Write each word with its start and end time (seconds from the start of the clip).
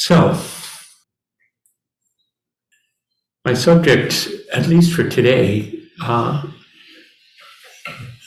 So, 0.00 0.40
my 3.44 3.52
subject, 3.54 4.28
at 4.52 4.68
least 4.68 4.94
for 4.94 5.02
today, 5.08 5.76
uh, 6.00 6.44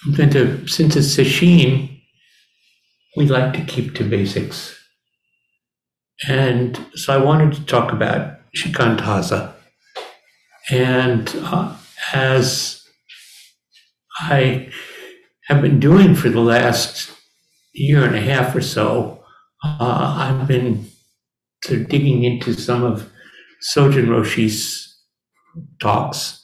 I'm 0.04 0.14
going 0.14 0.32
to, 0.32 0.68
since 0.68 0.98
it's 0.98 1.16
sesshin, 1.16 2.02
we 3.16 3.26
like 3.26 3.54
to 3.54 3.64
keep 3.64 3.96
to 3.96 4.04
basics. 4.04 4.78
And 6.28 6.78
so 6.96 7.14
I 7.14 7.24
wanted 7.24 7.54
to 7.54 7.66
talk 7.66 7.94
about 7.94 8.40
shikantaza. 8.54 9.54
And 10.72 11.34
uh, 11.38 11.78
as 12.12 12.86
I 14.20 14.70
have 15.46 15.62
been 15.62 15.80
doing 15.80 16.16
for 16.16 16.28
the 16.28 16.42
last 16.42 17.14
year 17.72 18.04
and 18.04 18.18
a 18.18 18.22
half 18.22 18.54
or 18.54 18.62
so, 18.62 19.24
uh, 19.64 20.16
I've 20.18 20.50
been 20.50 20.92
of 21.70 21.88
digging 21.90 22.24
into 22.24 22.54
some 22.54 22.84
of 22.84 23.12
Sojun 23.62 24.10
Roshi's 24.10 24.88
talks 25.80 26.44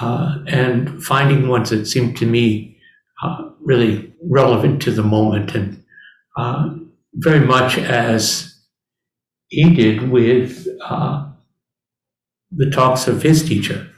uh, 0.00 0.38
and 0.46 1.02
finding 1.02 1.48
ones 1.48 1.70
that 1.70 1.86
seem 1.86 2.14
to 2.14 2.26
me 2.26 2.78
uh, 3.22 3.50
really 3.60 4.12
relevant 4.28 4.82
to 4.82 4.90
the 4.90 5.02
moment 5.02 5.54
and 5.54 5.82
uh, 6.36 6.70
very 7.14 7.44
much 7.44 7.78
as 7.78 8.58
he 9.48 9.74
did 9.74 10.10
with 10.10 10.66
uh, 10.82 11.28
the 12.50 12.70
talks 12.70 13.06
of 13.06 13.22
his 13.22 13.46
teacher. 13.46 13.88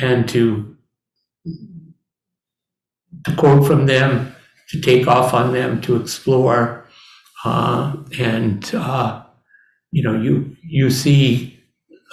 And 0.00 0.28
to 0.28 0.76
to 3.24 3.34
quote 3.36 3.66
from 3.66 3.86
them, 3.86 4.34
to 4.68 4.80
take 4.80 5.08
off 5.08 5.34
on 5.34 5.52
them, 5.52 5.80
to 5.80 5.96
explore, 5.96 6.77
uh, 7.44 7.96
and 8.18 8.74
uh, 8.74 9.22
you 9.90 10.02
know, 10.02 10.20
you 10.20 10.56
you 10.62 10.90
see 10.90 11.58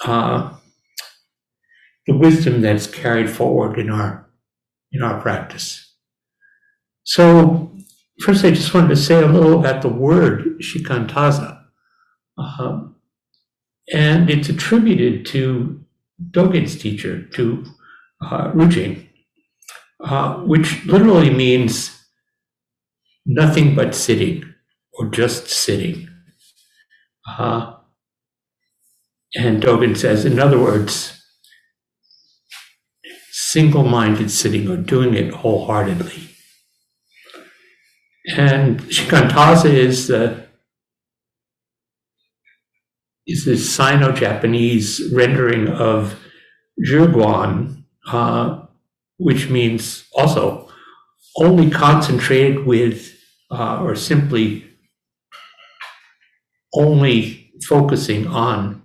uh, 0.04 0.52
the 2.06 2.16
wisdom 2.16 2.60
that's 2.60 2.86
carried 2.86 3.30
forward 3.30 3.78
in 3.78 3.90
our 3.90 4.28
in 4.92 5.02
our 5.02 5.20
practice. 5.20 5.94
So, 7.04 7.76
first, 8.20 8.44
I 8.44 8.50
just 8.50 8.72
wanted 8.72 8.88
to 8.88 8.96
say 8.96 9.22
a 9.22 9.26
little 9.26 9.60
about 9.60 9.82
the 9.82 9.88
word 9.88 10.60
shikantaza, 10.60 11.62
um, 12.38 12.96
and 13.92 14.30
it's 14.30 14.48
attributed 14.48 15.26
to 15.26 15.84
Dogen's 16.30 16.78
teacher, 16.78 17.22
to 17.28 17.64
uh, 18.22 18.50
Rujing, 18.54 19.08
uh, 20.02 20.36
which 20.38 20.84
literally 20.86 21.30
means 21.30 21.92
nothing 23.26 23.74
but 23.74 23.94
sitting 23.94 24.44
or 24.98 25.06
just 25.06 25.48
sitting. 25.48 26.08
Uh, 27.28 27.74
and 29.34 29.62
Dogen 29.62 29.96
says, 29.96 30.24
in 30.24 30.38
other 30.38 30.58
words, 30.58 31.12
single 33.30 33.84
minded 33.84 34.30
sitting 34.30 34.68
or 34.68 34.76
doing 34.76 35.14
it 35.14 35.32
wholeheartedly. 35.32 36.28
And 38.36 38.80
shikantaza 38.82 39.72
is 39.72 40.08
the 40.08 40.46
is 43.26 43.44
the 43.44 43.56
Sino-Japanese 43.56 45.12
rendering 45.12 45.68
of 45.68 46.18
zhiguan, 46.88 47.82
uh, 48.06 48.62
which 49.18 49.48
means 49.48 50.06
also 50.14 50.70
only 51.36 51.70
concentrated 51.70 52.64
with 52.64 53.16
uh, 53.50 53.80
or 53.82 53.96
simply 53.96 54.65
only 56.76 57.52
focusing 57.68 58.26
on 58.26 58.82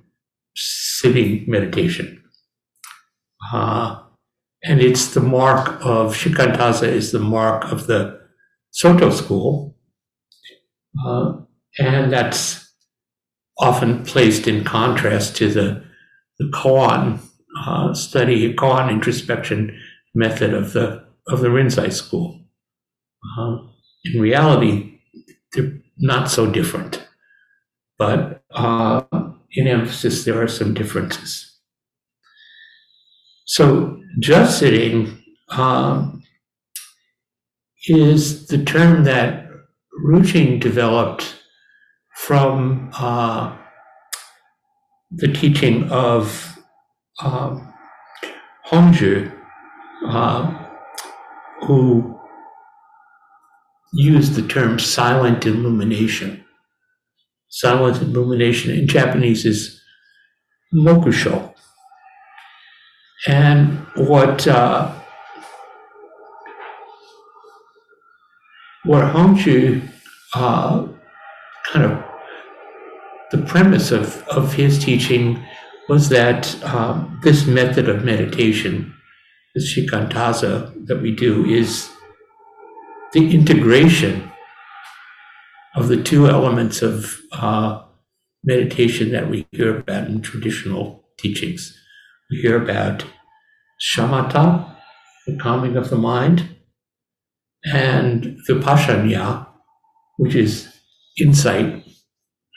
sitting 0.56 1.44
meditation. 1.48 2.24
Uh, 3.54 4.02
and 4.64 4.80
it's 4.80 5.14
the 5.14 5.22
mark 5.22 5.84
of 5.84 6.16
shikantaza 6.16 6.88
is 6.88 7.12
the 7.12 7.20
mark 7.20 7.72
of 7.72 7.88
the 7.88 8.20
Soto 8.72 9.10
school. 9.10 9.76
Uh, 11.06 11.34
and 11.80 12.12
that's 12.12 12.74
often 13.58 14.04
placed 14.04 14.48
in 14.48 14.64
contrast 14.64 15.36
to 15.38 15.50
the, 15.50 15.84
the 16.40 16.46
koan 16.54 17.20
uh, 17.66 17.94
study, 17.94 18.54
koan 18.54 18.90
introspection 18.90 19.78
method 20.14 20.54
of 20.54 20.74
the 20.74 21.04
of 21.28 21.42
the 21.42 21.48
Rinzai 21.48 21.92
school. 21.92 22.42
Uh, 23.38 23.58
in 24.04 24.22
reality, 24.22 25.00
they're 25.54 25.80
not 25.98 26.30
so 26.30 26.50
different, 26.50 27.08
but 28.02 28.42
uh, 28.50 29.04
in 29.52 29.68
emphasis, 29.68 30.26
there 30.26 30.42
are 30.42 30.48
some 30.48 30.74
differences. 30.74 31.60
So, 33.46 34.02
just 34.18 34.58
sitting 34.58 35.22
um, 35.50 36.24
is 37.88 38.48
the 38.48 38.66
term 38.66 39.04
that 39.04 39.46
Rujing 40.04 40.58
developed 40.58 41.36
from 42.16 42.90
uh, 42.98 43.56
the 45.12 45.32
teaching 45.32 45.88
of 45.92 46.58
um, 47.22 47.72
Hongzhi, 48.66 49.32
uh, 50.08 50.68
who 51.68 52.20
used 53.94 54.34
the 54.34 54.48
term 54.48 54.80
silent 54.80 55.46
illumination. 55.46 56.41
Silent 57.54 58.02
illumination 58.02 58.72
in 58.72 58.88
Japanese 58.88 59.46
is 59.46 59.82
mokusho. 60.74 61.54
And 63.28 63.78
what 63.96 64.48
uh, 64.48 64.90
what 68.86 69.04
Hongzhi 69.14 69.86
uh, 70.34 70.88
kind 71.66 71.86
of 71.92 72.04
the 73.32 73.40
premise 73.40 73.92
of, 73.92 74.26
of 74.30 74.54
his 74.54 74.80
teaching 74.80 75.46
was 75.90 76.08
that 76.08 76.64
um, 76.64 77.20
this 77.22 77.46
method 77.46 77.90
of 77.90 78.06
meditation, 78.06 78.94
this 79.54 79.78
shikantaza 79.78 80.74
that 80.88 81.02
we 81.02 81.14
do, 81.14 81.46
is 81.46 81.90
the 83.12 83.36
integration 83.36 84.31
of 85.76 85.88
the 85.88 86.02
two 86.02 86.28
elements 86.28 86.82
of 86.82 87.20
uh, 87.32 87.82
meditation 88.44 89.12
that 89.12 89.30
we 89.30 89.48
hear 89.52 89.78
about 89.78 90.08
in 90.08 90.22
traditional 90.22 91.06
teachings. 91.18 91.78
We 92.30 92.42
hear 92.42 92.62
about 92.62 93.06
shamatha, 93.82 94.76
the 95.28 95.38
calming 95.38 95.78
of 95.78 95.90
the 95.90 95.98
mind, 95.98 96.56
and 97.64 98.38
vipassana, 98.48 99.48
which 100.18 100.36
is 100.36 100.68
insight 101.20 101.84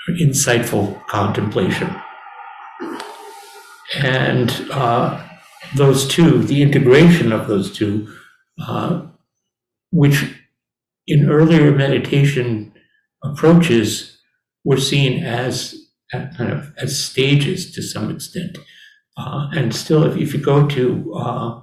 or 0.08 0.14
insightful 0.14 1.04
contemplation. 1.06 1.94
And 3.96 4.50
uh, 4.70 5.22
those 5.76 6.08
two, 6.08 6.42
the 6.42 6.62
integration 6.62 7.32
of 7.32 7.46
those 7.46 7.72
two, 7.72 8.12
uh, 8.66 9.02
which 9.92 10.24
in 11.06 11.28
earlier 11.28 11.70
meditation 11.72 12.73
approaches 13.24 14.18
were 14.64 14.78
seen 14.78 15.22
as 15.24 15.74
kind 16.12 16.52
of 16.52 16.72
as 16.78 17.02
stages 17.02 17.72
to 17.72 17.82
some 17.82 18.10
extent. 18.10 18.58
Uh, 19.16 19.48
and 19.54 19.74
still, 19.74 20.04
if, 20.04 20.16
if 20.16 20.34
you 20.34 20.40
go 20.40 20.66
to, 20.66 21.14
uh, 21.14 21.60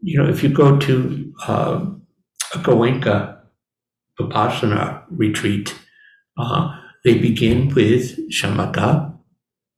you 0.00 0.18
know, 0.18 0.28
if 0.28 0.42
you 0.42 0.48
go 0.48 0.78
to 0.78 1.32
uh, 1.46 1.84
a 2.54 2.58
Goenka 2.58 3.38
Vipassana 4.18 5.04
retreat, 5.10 5.74
uh, 6.36 6.76
they 7.04 7.18
begin 7.18 7.68
with 7.74 8.18
shamatha, 8.30 9.16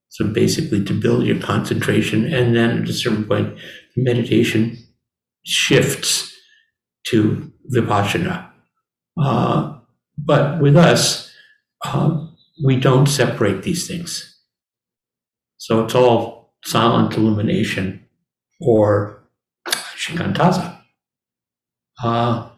so 0.09 0.27
basically 0.27 0.85
to 0.85 0.99
build 0.99 1.25
your 1.25 1.41
concentration, 1.41 2.33
and 2.33 2.55
then 2.56 2.83
at 2.83 2.88
a 2.88 2.93
certain 2.93 3.25
point, 3.25 3.59
meditation 3.97 4.79
shifts 5.44 6.35
to 7.09 7.53
vipassana. 7.75 8.50
Uh, 9.21 9.75
but 10.26 10.61
with 10.61 10.76
us, 10.76 11.32
uh, 11.84 12.26
we 12.64 12.76
don't 12.76 13.06
separate 13.06 13.62
these 13.62 13.87
things. 13.87 14.40
So 15.58 15.84
it's 15.84 15.94
all 15.94 16.55
silent 16.64 17.17
illumination 17.17 18.05
or 18.61 19.23
shikantaza. 19.96 20.81
Uh, 22.02 22.50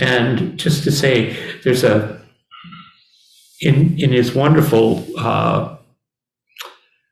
and 0.00 0.58
just 0.58 0.84
to 0.84 0.90
say, 0.90 1.36
there's 1.62 1.84
a 1.84 2.20
in 3.60 3.98
in 3.98 4.12
his 4.12 4.34
wonderful 4.34 5.04
uh, 5.18 5.76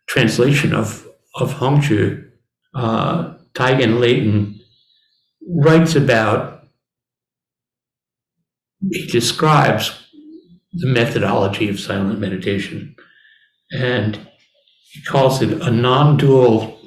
translation 0.09 0.75
of 0.75 1.07
of 1.37 1.55
Hongzhi, 1.55 2.31
uh, 2.75 3.35
Taigen 3.55 4.01
Leighton 4.01 4.61
writes 5.49 5.97
about 5.97 6.54
he 8.91 9.07
describes 9.07 9.93
the 10.73 10.87
methodology 10.87 11.69
of 11.69 11.81
silent 11.81 12.19
meditation. 12.19 12.97
And 13.73 14.19
he 14.93 15.03
calls 15.03 15.43
it 15.43 15.53
a 15.63 15.71
non 15.71 16.17
dual 16.17 16.79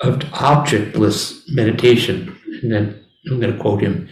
of 0.00 0.20
objectless 0.32 1.44
meditation. 1.48 2.36
And 2.62 2.72
then 2.72 3.04
I'm 3.30 3.40
going 3.40 3.52
to 3.52 3.58
quote 3.58 3.80
him 3.80 4.08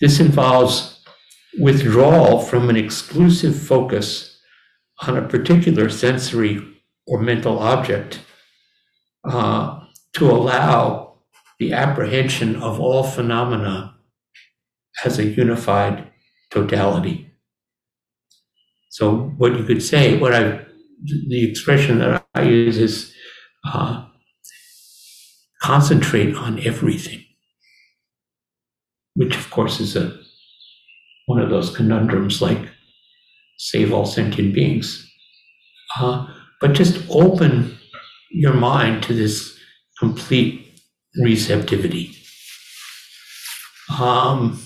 this 0.00 0.18
involves 0.18 1.04
withdrawal 1.58 2.40
from 2.40 2.70
an 2.70 2.76
exclusive 2.76 3.60
focus 3.60 4.38
on 5.02 5.16
a 5.16 5.28
particular 5.28 5.90
sensory 5.90 6.66
or 7.06 7.20
mental 7.20 7.58
object 7.58 8.20
uh, 9.24 9.80
to 10.14 10.30
allow 10.30 11.18
the 11.58 11.74
apprehension 11.74 12.56
of 12.56 12.80
all 12.80 13.02
phenomena 13.02 13.94
as 15.04 15.18
a 15.18 15.24
unified 15.24 16.09
totality. 16.50 17.30
So, 18.90 19.32
what 19.38 19.56
you 19.56 19.64
could 19.64 19.82
say, 19.82 20.18
what 20.18 20.34
I, 20.34 20.66
the 21.28 21.48
expression 21.48 21.98
that 21.98 22.26
I 22.34 22.42
use 22.42 22.78
is 22.78 23.14
uh, 23.64 24.06
concentrate 25.62 26.34
on 26.34 26.58
everything, 26.66 27.24
which 29.14 29.36
of 29.36 29.50
course 29.50 29.80
is 29.80 29.96
a 29.96 30.18
one 31.26 31.40
of 31.40 31.50
those 31.50 31.74
conundrums 31.76 32.42
like 32.42 32.58
save 33.58 33.92
all 33.92 34.06
sentient 34.06 34.52
beings. 34.52 35.08
Uh, 35.98 36.26
but 36.60 36.72
just 36.72 37.04
open 37.10 37.78
your 38.32 38.54
mind 38.54 39.02
to 39.04 39.14
this 39.14 39.56
complete 39.98 40.66
receptivity. 41.22 42.16
Um, 43.98 44.60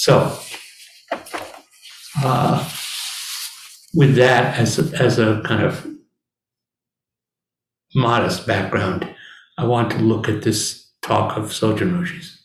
so, 0.00 0.38
uh, 2.22 2.70
with 3.94 4.14
that 4.14 4.56
as 4.56 4.78
a, 4.78 4.96
as 5.02 5.18
a 5.18 5.42
kind 5.44 5.64
of 5.64 5.84
modest 7.96 8.46
background, 8.46 9.12
I 9.58 9.64
want 9.64 9.90
to 9.90 9.98
look 9.98 10.28
at 10.28 10.42
this 10.42 10.88
talk 11.02 11.36
of 11.36 11.46
Sojun 11.46 11.98
Roshi's. 11.98 12.40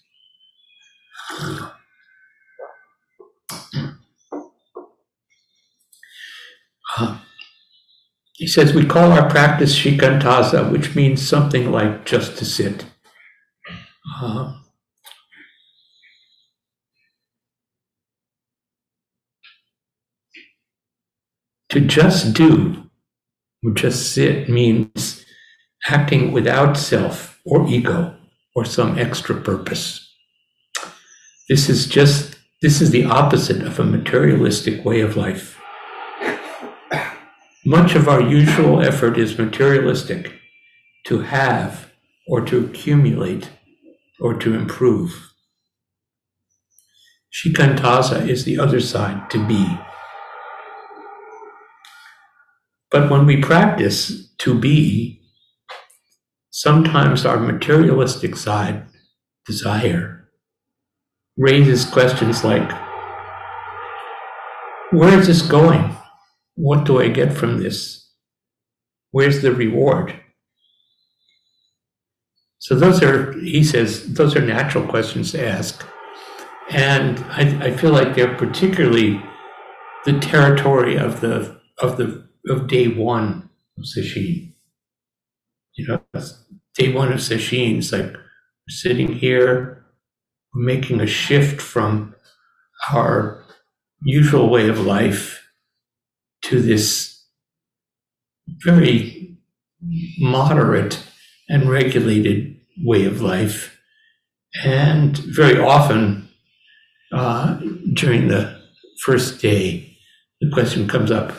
Uh, 6.97 7.19
he 8.33 8.47
says, 8.47 8.73
We 8.73 8.83
call 8.83 9.11
our 9.11 9.29
practice 9.29 9.77
shikantaza, 9.77 10.71
which 10.71 10.95
means 10.95 11.21
something 11.21 11.71
like 11.71 12.03
just 12.03 12.35
to 12.39 12.45
sit. 12.45 12.87
Uh, 14.19 14.55
to 21.73 21.81
just 21.81 22.35
do 22.35 22.87
or 23.63 23.71
just 23.71 24.13
sit 24.13 24.47
means 24.47 25.25
acting 25.87 26.31
without 26.31 26.77
self 26.77 27.39
or 27.45 27.67
ego 27.67 28.15
or 28.55 28.63
some 28.63 28.99
extra 28.99 29.35
purpose. 29.41 30.07
This 31.49 31.69
is 31.69 31.87
just 31.87 32.35
this 32.61 32.79
is 32.79 32.91
the 32.91 33.05
opposite 33.05 33.63
of 33.63 33.79
a 33.79 33.83
materialistic 33.83 34.85
way 34.85 35.01
of 35.01 35.17
life. 35.17 35.59
Much 37.65 37.95
of 37.95 38.07
our 38.07 38.21
usual 38.21 38.81
effort 38.81 39.17
is 39.17 39.39
materialistic 39.39 40.31
to 41.07 41.21
have 41.21 41.89
or 42.27 42.39
to 42.41 42.65
accumulate 42.65 43.49
or 44.19 44.35
to 44.35 44.53
improve. 44.53 45.33
Shikantaza 47.33 48.29
is 48.29 48.45
the 48.45 48.59
other 48.59 48.79
side, 48.79 49.29
to 49.31 49.45
be. 49.47 49.79
But 52.93 53.09
when 53.09 53.25
we 53.25 53.41
practice 53.41 54.29
to 54.37 54.53
be, 54.53 55.19
sometimes 56.51 57.25
our 57.25 57.39
materialistic 57.39 58.35
side, 58.35 58.85
desire, 59.47 60.29
raises 61.35 61.85
questions 61.85 62.43
like 62.43 62.71
where 64.91 65.17
is 65.19 65.25
this 65.25 65.41
going? 65.41 65.95
What 66.53 66.85
do 66.85 67.01
I 67.01 67.07
get 67.07 67.33
from 67.33 67.57
this? 67.57 68.11
Where's 69.09 69.41
the 69.41 69.51
reward? 69.51 70.13
So, 72.59 72.75
those 72.75 73.01
are, 73.01 73.33
he 73.39 73.63
says, 73.63 74.13
those 74.13 74.35
are 74.35 74.45
natural 74.45 74.85
questions 74.87 75.31
to 75.31 75.43
ask. 75.43 75.83
And 76.69 77.17
I, 77.29 77.69
I 77.69 77.75
feel 77.75 77.91
like 77.91 78.15
they're 78.15 78.37
particularly 78.37 79.19
the 80.05 80.19
territory 80.19 80.95
of 80.95 81.21
the 81.21 81.59
of 81.79 81.97
the 81.97 82.23
of 82.49 82.67
day 82.67 82.87
one 82.87 83.49
of 83.77 83.85
Sesshin. 83.85 84.53
You 85.75 85.87
know, 85.87 86.21
day 86.75 86.93
one 86.93 87.11
of 87.11 87.19
Sesshin 87.19 87.79
is 87.79 87.91
like 87.91 88.15
sitting 88.69 89.13
here, 89.13 89.85
making 90.53 91.01
a 91.01 91.07
shift 91.07 91.61
from 91.61 92.15
our 92.91 93.43
usual 94.03 94.49
way 94.49 94.69
of 94.69 94.79
life 94.79 95.47
to 96.43 96.61
this 96.61 97.25
very 98.47 99.37
moderate 100.19 101.01
and 101.49 101.69
regulated 101.69 102.57
way 102.83 103.05
of 103.05 103.21
life. 103.21 103.79
And 104.63 105.17
very 105.17 105.59
often 105.59 106.29
uh, 107.11 107.59
during 107.93 108.27
the 108.27 108.61
first 109.05 109.41
day, 109.41 109.97
the 110.41 110.49
question 110.51 110.87
comes 110.87 111.11
up 111.11 111.33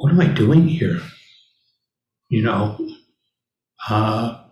what 0.00 0.12
am 0.12 0.20
I 0.20 0.28
doing 0.28 0.66
here? 0.66 0.98
You 2.30 2.42
know, 2.42 2.88
uh, 3.88 4.42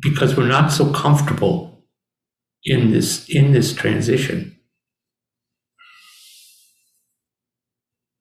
because 0.00 0.36
we're 0.36 0.46
not 0.46 0.70
so 0.70 0.92
comfortable 0.92 1.84
in 2.62 2.92
this 2.92 3.28
in 3.28 3.52
this 3.52 3.74
transition. 3.74 4.56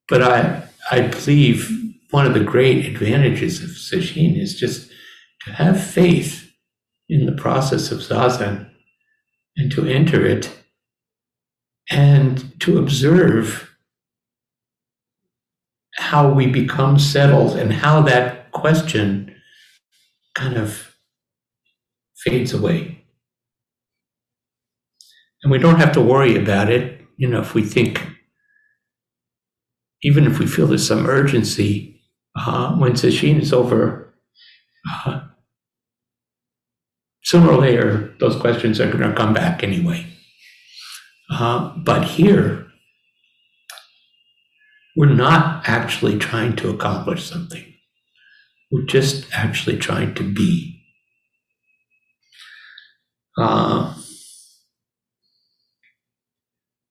But 0.08 0.24
I 0.24 0.68
I 0.90 1.02
believe 1.02 1.70
one 2.10 2.26
of 2.26 2.34
the 2.34 2.44
great 2.44 2.88
advantages 2.88 3.62
of 3.62 3.70
sesshin 3.70 4.42
is 4.42 4.60
just 4.60 4.90
to 5.46 5.52
have 5.54 5.84
faith 5.84 6.52
in 7.08 7.28
the 7.28 7.32
process 7.32 7.92
of 7.92 8.00
zazen 8.00 8.72
and 9.56 9.72
to 9.72 9.86
enter 9.86 10.26
it 10.26 10.50
and 11.92 12.60
to 12.62 12.80
observe 12.80 13.73
how 16.04 16.30
we 16.30 16.46
become 16.46 17.00
settled 17.00 17.56
and 17.56 17.72
how 17.72 18.02
that 18.02 18.52
question 18.52 19.34
kind 20.36 20.58
of 20.58 20.96
fades 22.18 22.54
away. 22.54 23.06
And 25.42 25.52
we 25.52 25.58
don't 25.58 25.80
have 25.80 25.94
to 25.94 26.02
worry 26.02 26.36
about 26.36 26.70
it, 26.70 27.02
you 27.16 27.28
know, 27.28 27.40
if 27.40 27.54
we 27.54 27.64
think, 27.64 28.06
even 30.02 30.26
if 30.26 30.40
we 30.40 30.46
feel 30.46 30.68
there's 30.68 30.86
some 30.86 31.08
urgency, 31.08 32.02
uh, 32.36 32.76
when 32.76 32.94
Sesshin 32.94 33.40
is 33.42 33.54
over, 33.54 34.14
uh, 35.06 35.22
sooner 37.24 37.50
or 37.50 37.58
later, 37.58 38.14
those 38.20 38.36
questions 38.36 38.82
are 38.82 38.92
going 38.92 39.10
to 39.10 39.16
come 39.16 39.34
back 39.34 39.64
anyway. 39.64 40.06
Uh, 41.30 41.74
but 41.78 42.04
here, 42.04 42.68
we're 44.96 45.14
not 45.14 45.68
actually 45.68 46.18
trying 46.20 46.56
to 46.58 46.70
accomplish 46.70 47.30
something. 47.30 47.66
We're 48.72 48.86
just 48.86 49.26
actually 49.34 49.78
trying 49.78 50.14
to 50.16 50.24
be. 50.24 50.82
Uh, 53.38 53.96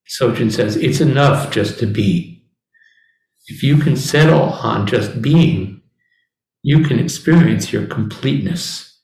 says 0.06 0.76
it's 0.76 1.00
enough 1.00 1.52
just 1.52 1.78
to 1.78 1.86
be. 1.86 2.44
If 3.46 3.62
you 3.62 3.78
can 3.78 3.96
settle 3.96 4.42
on 4.42 4.86
just 4.86 5.22
being, 5.22 5.82
you 6.62 6.84
can 6.84 6.98
experience 6.98 7.72
your 7.72 7.86
completeness. 7.86 9.00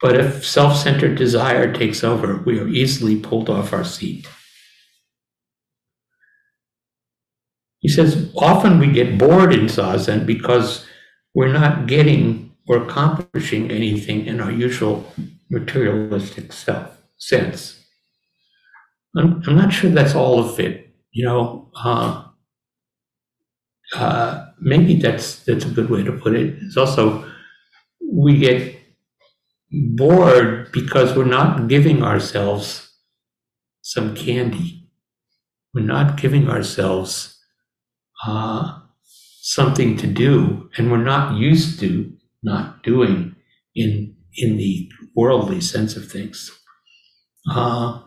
But 0.00 0.16
if 0.16 0.46
self 0.46 0.76
centered 0.76 1.16
desire 1.16 1.72
takes 1.72 2.02
over, 2.02 2.42
we 2.44 2.58
are 2.58 2.68
easily 2.68 3.20
pulled 3.20 3.48
off 3.50 3.72
our 3.72 3.84
seat. 3.84 4.26
He 7.80 7.88
says, 7.88 8.30
often 8.36 8.78
we 8.78 8.92
get 8.92 9.18
bored 9.18 9.52
in 9.52 9.66
zazen 9.66 10.26
because 10.26 10.86
we're 11.34 11.52
not 11.52 11.86
getting 11.86 12.54
or 12.68 12.82
accomplishing 12.82 13.70
anything 13.70 14.26
in 14.26 14.40
our 14.40 14.52
usual 14.52 15.12
materialistic 15.50 16.52
self 16.52 16.96
sense. 17.16 17.82
I'm, 19.16 19.42
I'm 19.46 19.56
not 19.56 19.72
sure 19.72 19.90
that's 19.90 20.14
all 20.14 20.38
of 20.38 20.60
it. 20.60 20.94
You 21.10 21.24
know, 21.24 21.70
uh, 21.74 22.24
uh, 23.94 24.46
maybe 24.60 24.94
that's 24.94 25.42
that's 25.44 25.64
a 25.64 25.70
good 25.70 25.90
way 25.90 26.04
to 26.04 26.12
put 26.12 26.34
it. 26.34 26.56
It's 26.62 26.76
also 26.76 27.28
we 28.00 28.38
get 28.38 28.76
bored 29.70 30.70
because 30.72 31.16
we're 31.16 31.24
not 31.24 31.68
giving 31.68 32.02
ourselves 32.02 32.90
some 33.82 34.14
candy. 34.14 34.88
We're 35.74 35.84
not 35.84 36.20
giving 36.20 36.48
ourselves 36.48 37.29
uh, 38.26 38.78
something 39.40 39.96
to 39.96 40.06
do, 40.06 40.68
and 40.76 40.90
we're 40.90 41.04
not 41.04 41.36
used 41.36 41.80
to 41.80 42.12
not 42.42 42.82
doing 42.82 43.34
in 43.74 44.14
in 44.36 44.56
the 44.56 44.88
worldly 45.14 45.60
sense 45.60 45.96
of 45.96 46.10
things. 46.10 46.50
Uh, 47.50 48.00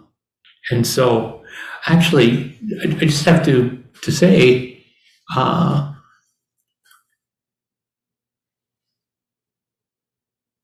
and 0.71 0.85
so, 0.87 1.43
actually, 1.87 2.57
I, 2.83 2.87
I, 2.87 3.05
just 3.05 3.25
have 3.25 3.45
to 3.45 3.83
to 4.03 4.11
say, 4.11 4.85
uh, 5.35 5.93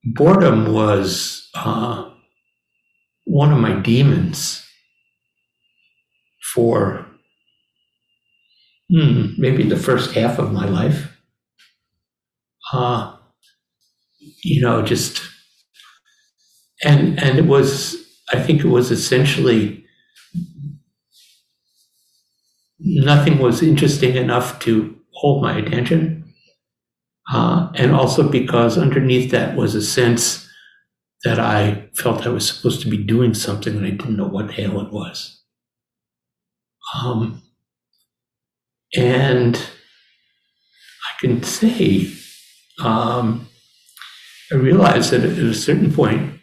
boredom 0.04 0.72
was 0.72 1.48
uh, 1.54 2.10
one 3.26 3.52
of 3.52 3.58
my 3.58 3.74
demons 3.80 4.64
for 6.54 7.06
hmm, 8.90 9.26
maybe 9.38 9.62
the 9.62 9.76
first 9.76 10.12
half 10.14 10.38
of 10.38 10.52
my 10.52 10.66
life. 10.66 11.16
Uh, 12.72 13.16
you 14.42 14.60
know, 14.60 14.82
just 14.82 15.22
and 16.84 17.18
and 17.22 17.38
it 17.38 17.46
was 17.46 17.96
I 18.32 18.40
think 18.40 18.60
it 18.60 18.68
was 18.68 18.90
essentially 18.90 19.84
nothing 22.80 23.38
was 23.38 23.62
interesting 23.62 24.16
enough 24.16 24.58
to 24.60 24.96
hold 25.12 25.42
my 25.42 25.56
attention. 25.56 26.24
Uh, 27.32 27.70
and 27.76 27.92
also 27.92 28.28
because 28.28 28.76
underneath 28.76 29.30
that 29.30 29.56
was 29.56 29.74
a 29.74 29.82
sense 29.82 30.48
that 31.24 31.38
I 31.40 31.88
felt 31.94 32.26
I 32.26 32.30
was 32.30 32.48
supposed 32.48 32.82
to 32.82 32.90
be 32.90 32.98
doing 32.98 33.34
something 33.34 33.76
and 33.76 33.86
I 33.86 33.90
didn't 33.90 34.16
know 34.16 34.28
what 34.28 34.48
the 34.48 34.54
hell 34.54 34.80
it 34.80 34.92
was. 34.92 35.42
Um, 36.94 37.42
and 38.96 39.56
I 39.56 41.20
can 41.20 41.42
say, 41.42 42.10
um, 42.82 43.48
I 44.52 44.56
realized 44.56 45.10
that 45.12 45.24
at 45.24 45.38
a 45.38 45.54
certain 45.54 45.92
point, 45.92 46.40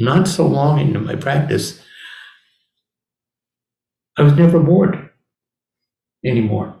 not 0.00 0.28
so 0.28 0.46
long 0.46 0.80
into 0.80 1.00
my 1.00 1.16
practice, 1.16 1.82
I 4.16 4.22
was 4.22 4.32
never 4.34 4.58
bored 4.58 5.10
anymore. 6.24 6.74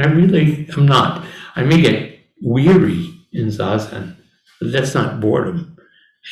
I 0.00 0.06
really 0.08 0.68
am 0.76 0.86
not. 0.86 1.26
I 1.56 1.62
may 1.64 1.80
get 1.80 2.20
weary 2.42 3.14
in 3.32 3.48
zazen, 3.48 4.16
but 4.60 4.72
that's 4.72 4.94
not 4.94 5.20
boredom. 5.20 5.76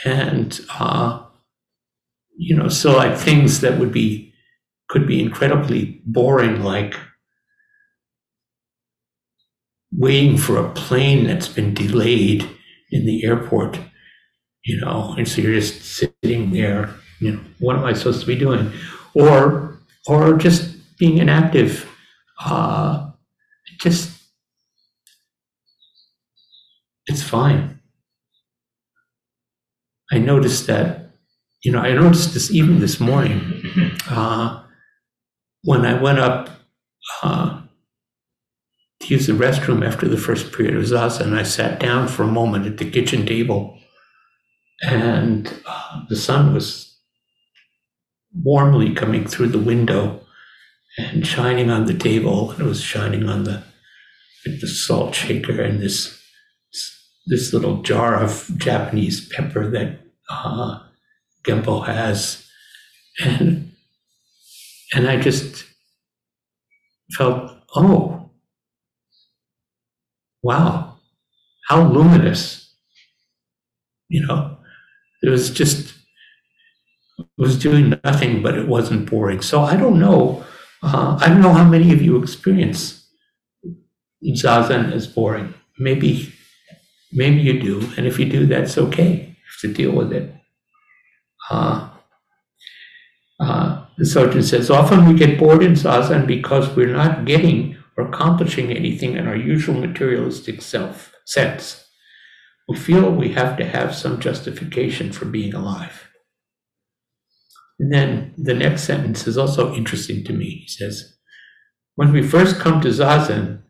And, 0.04 0.58
uh, 0.78 1.24
you 2.36 2.56
know, 2.56 2.68
so 2.68 2.96
like 2.96 3.16
things 3.16 3.60
that 3.60 3.78
would 3.78 3.92
be, 3.92 4.32
could 4.88 5.06
be 5.06 5.22
incredibly 5.22 6.00
boring, 6.06 6.62
like 6.62 6.94
waiting 9.92 10.36
for 10.36 10.56
a 10.56 10.70
plane 10.72 11.26
that's 11.26 11.48
been 11.48 11.74
delayed 11.74 12.48
in 12.90 13.06
the 13.06 13.24
airport, 13.24 13.78
you 14.64 14.80
know, 14.80 15.14
and 15.16 15.28
so 15.28 15.40
you're 15.40 15.54
just 15.54 15.82
sitting 15.82 16.52
there, 16.52 16.94
you 17.20 17.32
know, 17.32 17.40
what 17.58 17.76
am 17.76 17.84
I 17.84 17.92
supposed 17.92 18.20
to 18.20 18.26
be 18.26 18.36
doing? 18.36 18.72
Or, 19.14 19.78
or 20.06 20.34
just 20.34 20.76
being 20.98 21.18
inactive, 21.18 21.88
uh, 22.44 23.10
just, 23.80 24.16
it's 27.06 27.22
fine. 27.22 27.80
I 30.12 30.18
noticed 30.18 30.66
that, 30.66 31.12
you 31.64 31.72
know, 31.72 31.80
I 31.80 31.92
noticed 31.92 32.34
this 32.34 32.50
even 32.50 32.80
this 32.80 33.00
morning, 33.00 33.62
uh, 34.08 34.62
when 35.62 35.84
I 35.84 36.00
went 36.00 36.18
up, 36.18 36.48
uh, 37.22 37.59
use 39.10 39.26
the 39.26 39.32
restroom 39.32 39.86
after 39.86 40.08
the 40.08 40.16
first 40.16 40.52
period 40.52 40.76
of 40.76 40.84
zazen. 40.84 41.26
And 41.26 41.36
I 41.36 41.42
sat 41.42 41.80
down 41.80 42.08
for 42.08 42.22
a 42.22 42.28
moment 42.28 42.66
at 42.66 42.78
the 42.78 42.90
kitchen 42.90 43.26
table, 43.26 43.78
and 44.82 45.52
uh, 45.66 46.02
the 46.08 46.16
sun 46.16 46.54
was 46.54 46.98
warmly 48.32 48.94
coming 48.94 49.26
through 49.26 49.48
the 49.48 49.58
window 49.58 50.20
and 50.96 51.26
shining 51.26 51.70
on 51.70 51.86
the 51.86 51.94
table. 51.94 52.52
And 52.52 52.60
it 52.60 52.66
was 52.66 52.82
shining 52.82 53.28
on 53.28 53.44
the 53.44 53.62
the 54.44 54.68
salt 54.68 55.14
shaker 55.14 55.60
and 55.60 55.80
this 55.80 56.18
this 57.26 57.52
little 57.52 57.82
jar 57.82 58.14
of 58.14 58.50
Japanese 58.56 59.28
pepper 59.28 59.70
that 59.70 60.00
uh, 60.30 60.78
Genpo 61.44 61.86
has, 61.86 62.46
and 63.22 63.72
and 64.94 65.08
I 65.08 65.20
just 65.20 65.64
felt, 67.16 67.52
oh, 67.76 68.19
wow, 70.42 70.96
how 71.68 71.82
luminous. 71.82 72.74
You 74.08 74.26
know, 74.26 74.58
it 75.22 75.28
was 75.28 75.50
just, 75.50 75.94
it 77.18 77.26
was 77.38 77.58
doing 77.58 77.94
nothing, 78.04 78.42
but 78.42 78.58
it 78.58 78.66
wasn't 78.66 79.08
boring. 79.08 79.40
So 79.40 79.62
I 79.62 79.76
don't 79.76 80.00
know. 80.00 80.44
Uh, 80.82 81.18
I 81.20 81.28
don't 81.28 81.42
know 81.42 81.52
how 81.52 81.64
many 81.68 81.92
of 81.92 82.02
you 82.02 82.20
experience 82.20 83.06
zazen 84.24 84.92
as 84.92 85.06
boring. 85.06 85.54
Maybe, 85.78 86.32
maybe 87.12 87.40
you 87.42 87.60
do, 87.60 87.90
and 87.96 88.06
if 88.06 88.18
you 88.18 88.26
do, 88.28 88.46
that's 88.46 88.76
okay. 88.78 89.10
You 89.12 89.26
have 89.26 89.60
to 89.62 89.72
deal 89.72 89.92
with 89.92 90.12
it. 90.12 90.34
Uh, 91.50 91.90
uh, 93.40 93.86
the 93.96 94.04
Sojun 94.04 94.42
says, 94.42 94.70
often 94.70 95.06
we 95.06 95.14
get 95.14 95.38
bored 95.38 95.62
in 95.62 95.72
zazen 95.72 96.26
because 96.26 96.74
we're 96.76 96.94
not 96.94 97.24
getting 97.24 97.76
or 97.96 98.06
accomplishing 98.08 98.70
anything 98.70 99.16
in 99.16 99.26
our 99.26 99.36
usual 99.36 99.74
materialistic 99.80 100.62
self 100.62 101.12
sense. 101.26 101.86
We 102.68 102.76
feel 102.76 103.10
we 103.10 103.32
have 103.32 103.56
to 103.58 103.64
have 103.64 103.94
some 103.94 104.20
justification 104.20 105.12
for 105.12 105.24
being 105.24 105.54
alive. 105.54 106.08
And 107.78 107.92
then 107.92 108.34
the 108.36 108.54
next 108.54 108.84
sentence 108.84 109.26
is 109.26 109.38
also 109.38 109.74
interesting 109.74 110.22
to 110.24 110.32
me. 110.32 110.62
He 110.66 110.68
says, 110.68 111.16
When 111.96 112.12
we 112.12 112.22
first 112.22 112.60
come 112.60 112.80
to 112.82 112.88
Zazen, 112.88 113.62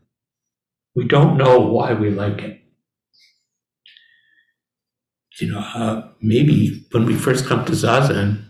we 0.95 1.05
don't 1.07 1.39
know 1.39 1.61
why 1.61 1.95
we 1.95 2.11
like 2.11 2.43
it. 2.43 2.61
You 5.41 5.53
know, 5.53 5.61
uh, 5.61 6.09
maybe 6.21 6.87
when 6.93 7.07
we 7.07 7.15
first 7.15 7.47
come 7.47 7.65
to 7.65 7.73
Zazen, 7.73 8.45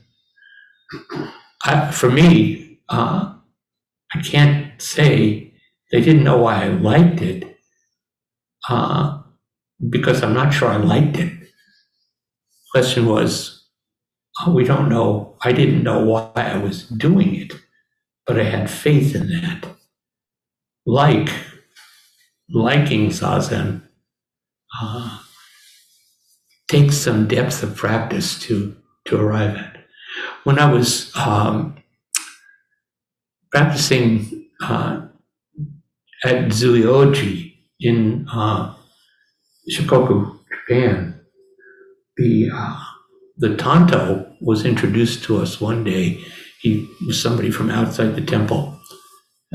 I, 1.64 1.90
for 1.92 2.10
me, 2.10 2.80
uh, 2.88 3.34
I 4.12 4.20
can't 4.22 4.80
say 4.82 5.49
they 5.90 6.00
didn't 6.00 6.24
know 6.24 6.38
why 6.38 6.64
I 6.64 6.68
liked 6.68 7.20
it 7.20 7.58
uh, 8.68 9.22
because 9.88 10.22
I'm 10.22 10.34
not 10.34 10.52
sure 10.52 10.68
I 10.68 10.76
liked 10.76 11.18
it. 11.18 11.32
Question 12.72 13.06
was, 13.06 13.68
oh, 14.40 14.52
we 14.52 14.64
don't 14.64 14.88
know. 14.88 15.36
I 15.42 15.52
didn't 15.52 15.82
know 15.82 16.04
why 16.04 16.30
I 16.36 16.56
was 16.58 16.84
doing 16.88 17.34
it, 17.34 17.52
but 18.26 18.38
I 18.38 18.44
had 18.44 18.70
faith 18.70 19.14
in 19.14 19.28
that. 19.28 19.66
Like 20.86 21.28
liking 22.52 23.08
zazen 23.08 23.82
uh, 24.80 25.18
takes 26.68 26.96
some 26.96 27.28
depth 27.28 27.62
of 27.62 27.76
practice 27.76 28.38
to 28.40 28.76
to 29.06 29.20
arrive 29.20 29.56
at. 29.56 29.76
When 30.44 30.58
I 30.58 30.72
was 30.72 31.14
um, 31.16 31.76
practicing 33.50 34.48
uh, 34.62 35.06
at 36.24 36.46
Zuioji 36.46 37.54
in 37.80 38.26
uh, 38.32 38.74
Shikoku, 39.70 40.38
Japan, 40.50 41.20
the 42.16 42.50
uh, 42.54 42.80
the 43.38 43.56
Tanto 43.56 44.34
was 44.40 44.64
introduced 44.64 45.24
to 45.24 45.38
us 45.40 45.60
one 45.60 45.84
day. 45.84 46.24
He 46.60 46.88
was 47.06 47.22
somebody 47.22 47.50
from 47.50 47.70
outside 47.70 48.14
the 48.16 48.20
temple, 48.22 48.78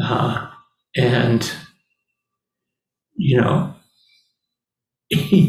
uh, 0.04 0.50
and 0.96 1.52
you 3.18 3.40
know, 3.42 3.76
he 5.10 5.48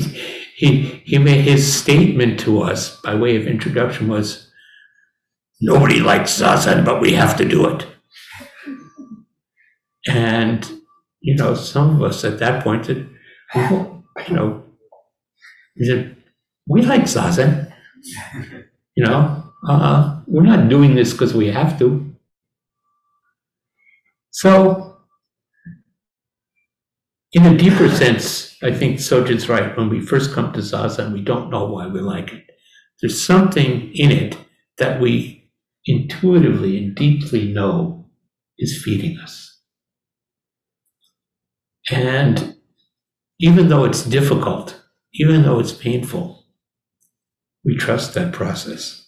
he 0.57 0.83
he 1.05 1.19
made 1.19 1.43
his 1.43 1.73
statement 1.73 2.41
to 2.41 2.63
us 2.63 3.01
by 3.03 3.15
way 3.15 3.37
of 3.37 3.47
introduction 3.47 4.09
was, 4.09 4.51
"Nobody 5.61 6.01
likes 6.01 6.41
zazen, 6.41 6.85
but 6.85 7.01
we 7.01 7.13
have 7.13 7.37
to 7.39 7.45
do 7.45 7.67
it." 7.69 7.87
And 10.09 10.69
you 11.21 11.35
know, 11.37 11.55
some 11.55 11.97
of 11.97 12.03
us 12.03 12.25
at 12.25 12.39
that 12.39 12.63
point 12.65 12.87
said, 12.87 13.09
well, 13.55 14.05
you 14.29 14.35
know, 14.35 14.65
he 15.77 15.85
said, 15.87 16.17
we 16.69 16.83
like 16.83 17.03
zazen. 17.03 17.73
You 18.97 19.05
know, 19.05 19.45
uh, 19.69 20.21
we're 20.27 20.43
not 20.43 20.69
doing 20.69 20.95
this 20.95 21.13
because 21.13 21.35
we 21.35 21.49
have 21.49 21.79
to. 21.79 22.15
So, 24.31 24.99
in 27.33 27.45
a 27.47 27.57
deeper 27.57 27.89
sense, 27.89 28.57
I 28.63 28.73
think 28.73 28.99
Sojun's 28.99 29.49
right. 29.49 29.77
When 29.77 29.89
we 29.89 30.01
first 30.01 30.33
come 30.33 30.53
to 30.53 30.61
zazen, 30.61 31.13
we 31.13 31.21
don't 31.23 31.51
know 31.51 31.67
why 31.67 31.87
we 31.87 32.01
like 32.01 32.33
it. 32.33 32.45
There's 33.01 33.23
something 33.25 33.91
in 33.95 34.11
it 34.11 34.37
that 34.79 35.01
we 35.01 35.51
intuitively 35.85 36.79
and 36.79 36.95
deeply 36.95 37.53
know 37.53 38.09
is 38.59 38.83
feeding 38.83 39.19
us. 39.19 39.46
And 41.90 42.57
even 43.40 43.69
though 43.69 43.85
it's 43.85 44.05
difficult, 44.05 44.83
even 45.14 45.43
though 45.43 45.61
it's 45.61 45.73
painful, 45.73 46.45
we 47.64 47.76
trust 47.76 48.14
that 48.14 48.33
process. 48.33 49.07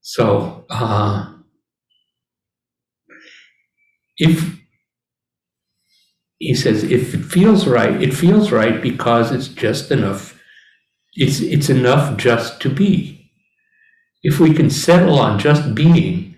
So, 0.00 0.64
uh, 0.70 1.34
if 4.18 4.58
he 6.38 6.54
says, 6.54 6.84
if 6.84 7.14
it 7.14 7.24
feels 7.24 7.66
right, 7.66 8.00
it 8.00 8.14
feels 8.14 8.52
right 8.52 8.80
because 8.80 9.32
it's 9.32 9.48
just 9.48 9.90
enough. 9.90 10.38
It's 11.14 11.40
it's 11.40 11.70
enough 11.70 12.16
just 12.18 12.60
to 12.62 12.70
be. 12.70 13.30
If 14.22 14.40
we 14.40 14.54
can 14.54 14.70
settle 14.70 15.18
on 15.18 15.38
just 15.38 15.74
being 15.74 16.36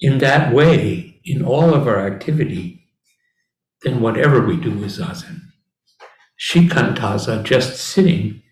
in 0.00 0.18
that 0.18 0.54
way 0.54 1.07
in 1.24 1.44
all 1.44 1.74
of 1.74 1.86
our 1.86 2.00
activity, 2.06 2.86
then 3.82 4.00
whatever 4.00 4.44
we 4.44 4.56
do 4.56 4.82
is 4.84 4.98
zazen. 4.98 5.40
Shikantaza, 6.38 7.42
just 7.42 7.78
sitting, 7.78 8.42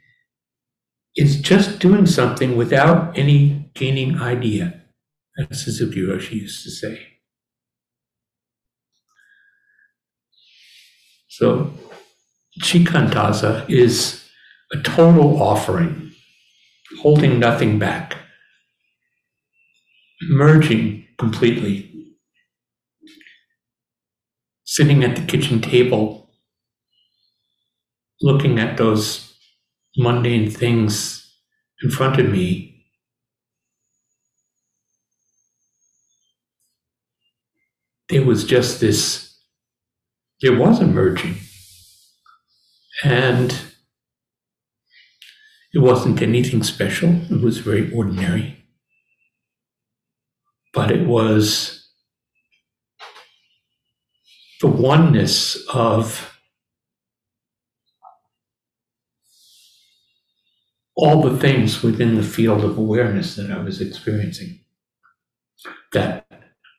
is 1.15 1.41
just 1.41 1.79
doing 1.79 2.07
something 2.07 2.57
without 2.57 3.17
any 3.17 3.71
gaining 3.75 4.21
idea, 4.21 4.83
as 5.39 5.65
Suzuki 5.65 6.01
Roshi 6.01 6.33
used 6.43 6.65
to 6.65 6.71
say. 6.71 7.01
So, 11.29 11.71
Shikantaza 12.63 13.69
is 13.69 14.25
a 14.73 14.79
total 14.79 15.43
offering, 15.43 16.13
holding 17.01 17.39
nothing 17.39 17.79
back, 17.79 18.17
merging 20.23 21.07
completely. 21.19 21.96
Sitting 24.77 25.03
at 25.05 25.17
the 25.17 25.23
kitchen 25.23 25.63
table, 25.63 26.29
looking 28.21 28.59
at 28.59 28.77
those 28.77 29.33
mundane 29.97 30.51
things 30.51 31.35
in 31.83 31.91
front 31.91 32.21
of 32.21 32.29
me, 32.29 32.85
there 38.11 38.23
was 38.23 38.45
just 38.45 38.83
this, 38.83 39.39
there 40.43 40.59
was 40.59 40.79
a 40.81 40.87
merging. 40.87 41.37
And 43.03 43.59
it 45.73 45.79
wasn't 45.79 46.21
anything 46.21 46.63
special, 46.63 47.23
it 47.31 47.41
was 47.41 47.61
very 47.61 47.91
ordinary. 47.95 48.63
But 50.75 50.91
it 50.91 51.07
was 51.07 51.86
the 54.61 54.69
oneness 54.69 55.57
of 55.73 56.39
all 60.97 61.23
the 61.23 61.39
things 61.39 61.83
within 61.83 62.17
the 62.17 62.23
field 62.23 62.65
of 62.65 62.79
awareness 62.79 63.37
that 63.37 63.51
I 63.51 63.59
was 63.63 63.81
experiencing. 63.81 64.61
That 65.93 66.27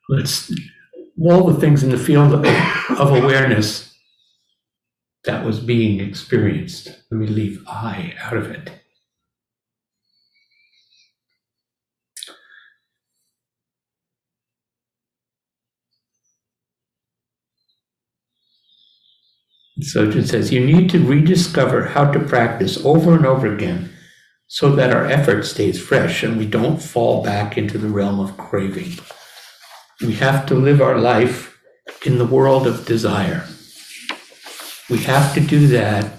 let's 0.08 0.52
all 1.20 1.46
the 1.46 1.60
things 1.60 1.82
in 1.84 1.90
the 1.90 1.98
field 1.98 2.34
of, 2.34 2.46
of 3.00 3.12
awareness 3.24 3.94
that 5.24 5.44
was 5.44 5.60
being 5.60 6.00
experienced. 6.00 6.88
Let 7.10 7.18
me 7.20 7.26
leave 7.26 7.64
I 7.68 8.14
out 8.20 8.36
of 8.36 8.50
it. 8.50 8.70
Sojun 19.80 20.26
says, 20.26 20.52
you 20.52 20.64
need 20.64 20.90
to 20.90 21.06
rediscover 21.06 21.86
how 21.86 22.10
to 22.10 22.18
practice 22.18 22.84
over 22.84 23.14
and 23.14 23.24
over 23.24 23.52
again 23.52 23.90
so 24.48 24.74
that 24.74 24.94
our 24.94 25.06
effort 25.06 25.44
stays 25.44 25.80
fresh 25.80 26.22
and 26.22 26.36
we 26.36 26.46
don't 26.46 26.82
fall 26.82 27.22
back 27.22 27.56
into 27.56 27.78
the 27.78 27.88
realm 27.88 28.18
of 28.18 28.36
craving. 28.36 28.98
We 30.00 30.14
have 30.14 30.46
to 30.46 30.54
live 30.54 30.80
our 30.80 30.98
life 30.98 31.58
in 32.04 32.18
the 32.18 32.26
world 32.26 32.66
of 32.66 32.86
desire. 32.86 33.46
We 34.90 34.98
have 35.04 35.34
to 35.34 35.40
do 35.40 35.66
that 35.68 36.12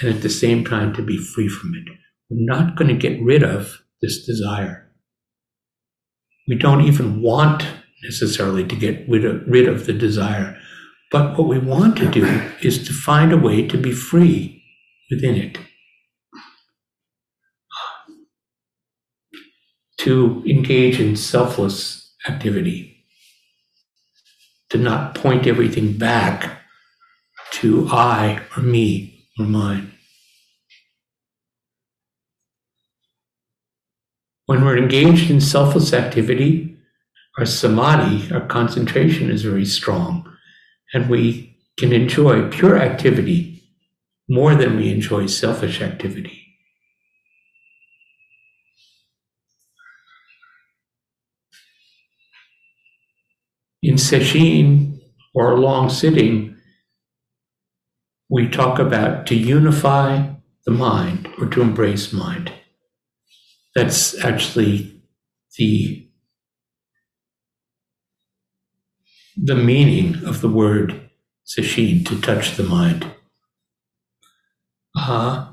and 0.00 0.14
at 0.14 0.22
the 0.22 0.28
same 0.28 0.64
time 0.64 0.92
to 0.94 1.02
be 1.02 1.16
free 1.16 1.48
from 1.48 1.74
it. 1.74 1.92
We're 2.28 2.44
not 2.44 2.76
going 2.76 2.88
to 2.88 3.08
get 3.08 3.22
rid 3.22 3.42
of 3.42 3.78
this 4.02 4.26
desire. 4.26 4.90
We 6.48 6.56
don't 6.56 6.82
even 6.82 7.22
want 7.22 7.64
necessarily 8.02 8.66
to 8.66 8.76
get 8.76 9.08
rid 9.08 9.24
of, 9.24 9.42
rid 9.46 9.68
of 9.68 9.86
the 9.86 9.92
desire 9.92 10.59
but 11.10 11.36
what 11.36 11.48
we 11.48 11.58
want 11.58 11.96
to 11.96 12.08
do 12.08 12.24
is 12.62 12.86
to 12.86 12.92
find 12.92 13.32
a 13.32 13.36
way 13.36 13.66
to 13.66 13.76
be 13.76 13.90
free 13.92 14.62
within 15.10 15.34
it. 15.34 15.58
To 19.98 20.42
engage 20.46 21.00
in 21.00 21.16
selfless 21.16 22.14
activity. 22.28 23.04
To 24.70 24.78
not 24.78 25.16
point 25.16 25.48
everything 25.48 25.94
back 25.94 26.60
to 27.52 27.88
I 27.90 28.40
or 28.56 28.62
me 28.62 29.26
or 29.38 29.46
mine. 29.46 29.92
When 34.46 34.64
we're 34.64 34.78
engaged 34.78 35.30
in 35.30 35.40
selfless 35.40 35.92
activity, 35.92 36.78
our 37.36 37.46
samadhi, 37.46 38.32
our 38.32 38.46
concentration 38.46 39.30
is 39.30 39.42
very 39.42 39.64
strong 39.64 40.29
and 40.92 41.08
we 41.08 41.56
can 41.78 41.92
enjoy 41.92 42.48
pure 42.50 42.78
activity 42.78 43.62
more 44.28 44.54
than 44.54 44.76
we 44.76 44.90
enjoy 44.90 45.26
selfish 45.26 45.80
activity. 45.80 46.46
In 53.82 53.94
sesshin 53.94 55.00
or 55.34 55.58
long 55.58 55.88
sitting, 55.88 56.56
we 58.28 58.48
talk 58.48 58.78
about 58.78 59.26
to 59.26 59.34
unify 59.34 60.28
the 60.66 60.70
mind 60.70 61.28
or 61.38 61.46
to 61.46 61.62
embrace 61.62 62.12
mind. 62.12 62.52
That's 63.74 64.22
actually 64.22 65.02
the 65.56 66.09
the 69.36 69.54
meaning 69.54 70.24
of 70.24 70.40
the 70.40 70.48
word 70.48 71.10
sesshin, 71.46 72.06
to 72.06 72.20
touch 72.20 72.56
the 72.56 72.62
mind. 72.62 73.06
Uh, 74.96 75.52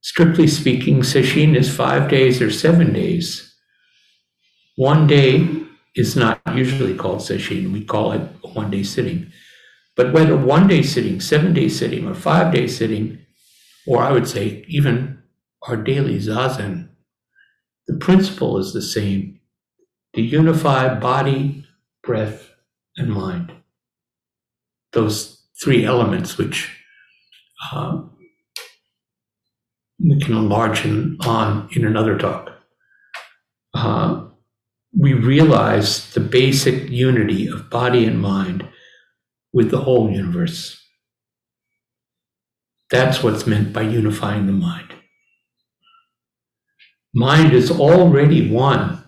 strictly 0.00 0.46
speaking, 0.46 1.00
sesshin 1.00 1.56
is 1.56 1.74
five 1.74 2.08
days 2.08 2.40
or 2.40 2.50
seven 2.50 2.92
days. 2.92 3.54
One 4.76 5.06
day 5.06 5.48
is 5.94 6.14
not 6.14 6.40
usually 6.54 6.94
called 6.94 7.20
sesshin. 7.20 7.72
We 7.72 7.84
call 7.84 8.12
it 8.12 8.20
one 8.42 8.70
day 8.70 8.82
sitting. 8.82 9.32
But 9.96 10.12
whether 10.12 10.36
one 10.36 10.68
day 10.68 10.82
sitting, 10.82 11.20
seven 11.20 11.54
day 11.54 11.68
sitting, 11.68 12.06
or 12.06 12.14
five 12.14 12.52
day 12.52 12.66
sitting, 12.66 13.18
or 13.86 14.02
I 14.02 14.12
would 14.12 14.28
say 14.28 14.64
even 14.68 15.22
our 15.66 15.76
daily 15.76 16.18
zazen, 16.18 16.90
the 17.88 17.96
principle 17.96 18.58
is 18.58 18.72
the 18.72 18.82
same 18.82 19.35
to 20.16 20.22
unify 20.22 20.98
body, 20.98 21.64
breath, 22.02 22.50
and 22.96 23.10
mind. 23.10 23.52
Those 24.92 25.46
three 25.62 25.84
elements, 25.84 26.38
which 26.38 26.74
uh, 27.70 28.00
we 30.00 30.18
can 30.18 30.34
enlarge 30.34 30.86
on 30.86 31.68
in 31.72 31.84
another 31.84 32.16
talk. 32.16 32.50
Uh, 33.74 34.24
we 34.98 35.12
realize 35.12 36.10
the 36.14 36.20
basic 36.20 36.88
unity 36.88 37.46
of 37.48 37.68
body 37.68 38.06
and 38.06 38.18
mind 38.18 38.66
with 39.52 39.70
the 39.70 39.80
whole 39.82 40.10
universe. 40.10 40.82
That's 42.90 43.22
what's 43.22 43.46
meant 43.46 43.74
by 43.74 43.82
unifying 43.82 44.46
the 44.46 44.52
mind. 44.52 44.94
Mind 47.12 47.52
is 47.52 47.70
already 47.70 48.50
one 48.50 49.05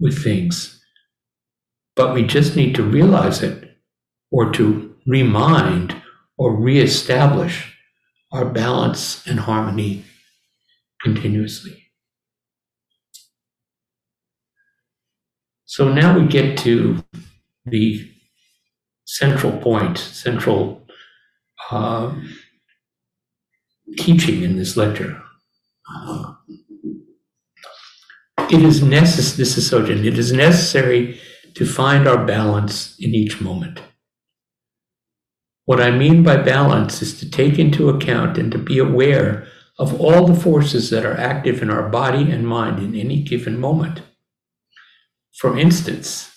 with 0.00 0.22
things. 0.22 0.82
But 1.94 2.14
we 2.14 2.22
just 2.22 2.56
need 2.56 2.74
to 2.76 2.82
realize 2.82 3.42
it 3.42 3.76
or 4.30 4.50
to 4.52 4.94
remind 5.06 6.00
or 6.38 6.56
reestablish 6.56 7.76
our 8.32 8.46
balance 8.46 9.26
and 9.26 9.40
harmony 9.40 10.04
continuously. 11.02 11.90
So 15.66 15.92
now 15.92 16.18
we 16.18 16.26
get 16.26 16.58
to 16.58 17.04
the 17.64 18.10
central 19.04 19.52
point, 19.58 19.98
central 19.98 20.86
uh, 21.70 22.14
teaching 23.98 24.42
in 24.42 24.56
this 24.56 24.76
lecture. 24.76 25.22
Uh, 25.92 26.34
it 28.52 28.62
is 28.62 28.82
necessary, 28.82 29.36
this 29.36 29.56
is 29.56 29.70
Sojun, 29.70 30.04
it 30.04 30.18
is 30.18 30.32
necessary 30.32 31.20
to 31.54 31.66
find 31.66 32.08
our 32.08 32.24
balance 32.24 32.96
in 32.98 33.14
each 33.14 33.40
moment. 33.40 33.80
What 35.64 35.80
I 35.80 35.90
mean 35.90 36.22
by 36.22 36.36
balance 36.36 37.00
is 37.00 37.18
to 37.20 37.30
take 37.30 37.58
into 37.58 37.88
account 37.88 38.38
and 38.38 38.50
to 38.52 38.58
be 38.58 38.78
aware 38.78 39.46
of 39.78 40.00
all 40.00 40.26
the 40.26 40.38
forces 40.38 40.90
that 40.90 41.06
are 41.06 41.16
active 41.16 41.62
in 41.62 41.70
our 41.70 41.88
body 41.88 42.30
and 42.30 42.46
mind 42.46 42.78
in 42.80 42.94
any 42.94 43.22
given 43.22 43.58
moment. 43.58 44.02
For 45.36 45.56
instance, 45.56 46.30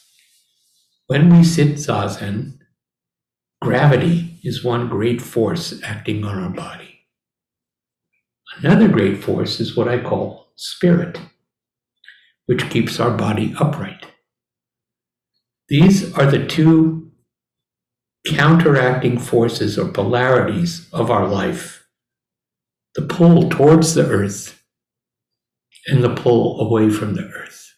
when 1.07 1.35
we 1.35 1.43
sit 1.43 1.75
zazen, 1.77 2.59
gravity 3.61 4.39
is 4.43 4.63
one 4.63 4.87
great 4.87 5.21
force 5.21 5.81
acting 5.83 6.23
on 6.23 6.41
our 6.41 6.49
body. 6.49 6.99
Another 8.57 8.87
great 8.87 9.23
force 9.23 9.59
is 9.59 9.75
what 9.75 9.87
I 9.87 10.01
call 10.01 10.53
spirit, 10.55 11.19
which 12.45 12.69
keeps 12.69 12.99
our 12.99 13.11
body 13.11 13.53
upright. 13.59 14.05
These 15.69 16.13
are 16.17 16.29
the 16.29 16.45
two 16.45 17.11
counteracting 18.27 19.17
forces 19.17 19.77
or 19.77 19.89
polarities 19.89 20.89
of 20.93 21.11
our 21.11 21.27
life 21.27 21.81
the 22.95 23.01
pull 23.01 23.49
towards 23.49 23.95
the 23.95 24.07
earth 24.07 24.63
and 25.87 26.03
the 26.03 26.13
pull 26.13 26.61
away 26.61 26.89
from 26.89 27.15
the 27.15 27.23
earth. 27.23 27.71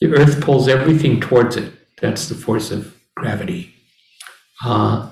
The 0.00 0.14
earth 0.14 0.40
pulls 0.40 0.68
everything 0.68 1.20
towards 1.20 1.56
it. 1.56 1.72
That's 2.00 2.28
the 2.28 2.34
force 2.34 2.70
of 2.70 2.96
gravity. 3.16 3.74
Uh, 4.64 5.10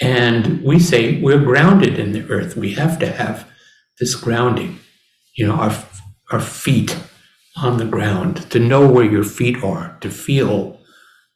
and 0.00 0.62
we 0.62 0.78
say 0.78 1.20
we're 1.20 1.42
grounded 1.42 1.98
in 1.98 2.12
the 2.12 2.28
earth. 2.30 2.56
We 2.56 2.74
have 2.74 2.98
to 3.00 3.06
have 3.06 3.48
this 4.00 4.14
grounding, 4.14 4.78
you 5.36 5.46
know, 5.46 5.54
our, 5.54 5.84
our 6.30 6.40
feet 6.40 6.98
on 7.56 7.76
the 7.76 7.84
ground, 7.84 8.50
to 8.50 8.58
know 8.58 8.88
where 8.88 9.04
your 9.04 9.24
feet 9.24 9.62
are, 9.62 9.98
to 10.00 10.10
feel, 10.10 10.80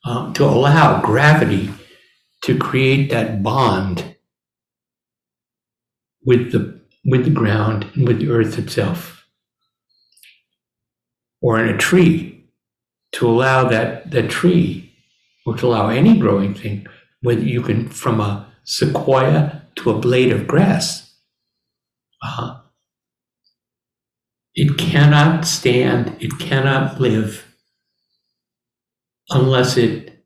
um, 0.04 0.32
to 0.32 0.44
allow 0.44 1.02
gravity 1.02 1.70
to 2.42 2.56
create 2.56 3.10
that 3.10 3.42
bond 3.42 4.16
with 6.24 6.52
the 6.52 6.80
with 7.04 7.24
the 7.24 7.30
ground 7.30 7.86
and 7.94 8.06
with 8.06 8.18
the 8.18 8.30
earth 8.30 8.58
itself. 8.58 9.26
Or 11.40 11.60
in 11.60 11.68
a 11.68 11.78
tree, 11.78 12.48
to 13.12 13.28
allow 13.28 13.68
that 13.68 14.10
that 14.10 14.30
tree, 14.30 14.92
or 15.44 15.56
to 15.56 15.66
allow 15.66 15.88
any 15.88 16.18
growing 16.18 16.54
thing, 16.54 16.86
whether 17.26 17.42
you 17.42 17.60
can 17.60 17.88
from 17.88 18.20
a 18.20 18.46
sequoia 18.62 19.62
to 19.74 19.90
a 19.90 19.98
blade 19.98 20.30
of 20.32 20.46
grass. 20.46 21.12
Uh, 22.22 22.60
it 24.54 24.78
cannot 24.78 25.44
stand, 25.44 26.16
it 26.20 26.38
cannot 26.38 27.00
live 27.00 27.44
unless 29.30 29.76
it 29.76 30.24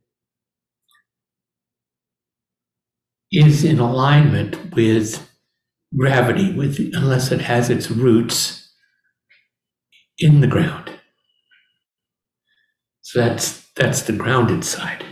is 3.32 3.64
in 3.64 3.78
alignment 3.78 4.74
with 4.74 5.26
gravity, 5.96 6.52
with 6.52 6.78
unless 6.92 7.32
it 7.32 7.40
has 7.40 7.70
its 7.70 7.90
roots 7.90 8.72
in 10.18 10.40
the 10.40 10.46
ground. 10.46 10.90
So 13.00 13.20
that's 13.20 13.66
that's 13.74 14.02
the 14.02 14.12
grounded 14.12 14.64
side. 14.64 15.04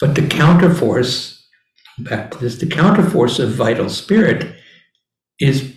But 0.00 0.14
the 0.14 0.22
counterforce, 0.22 1.40
back 1.98 2.30
to 2.32 2.38
this, 2.38 2.58
the 2.58 2.66
counterforce 2.66 3.42
of 3.42 3.52
vital 3.52 3.88
spirit 3.88 4.54
is 5.40 5.74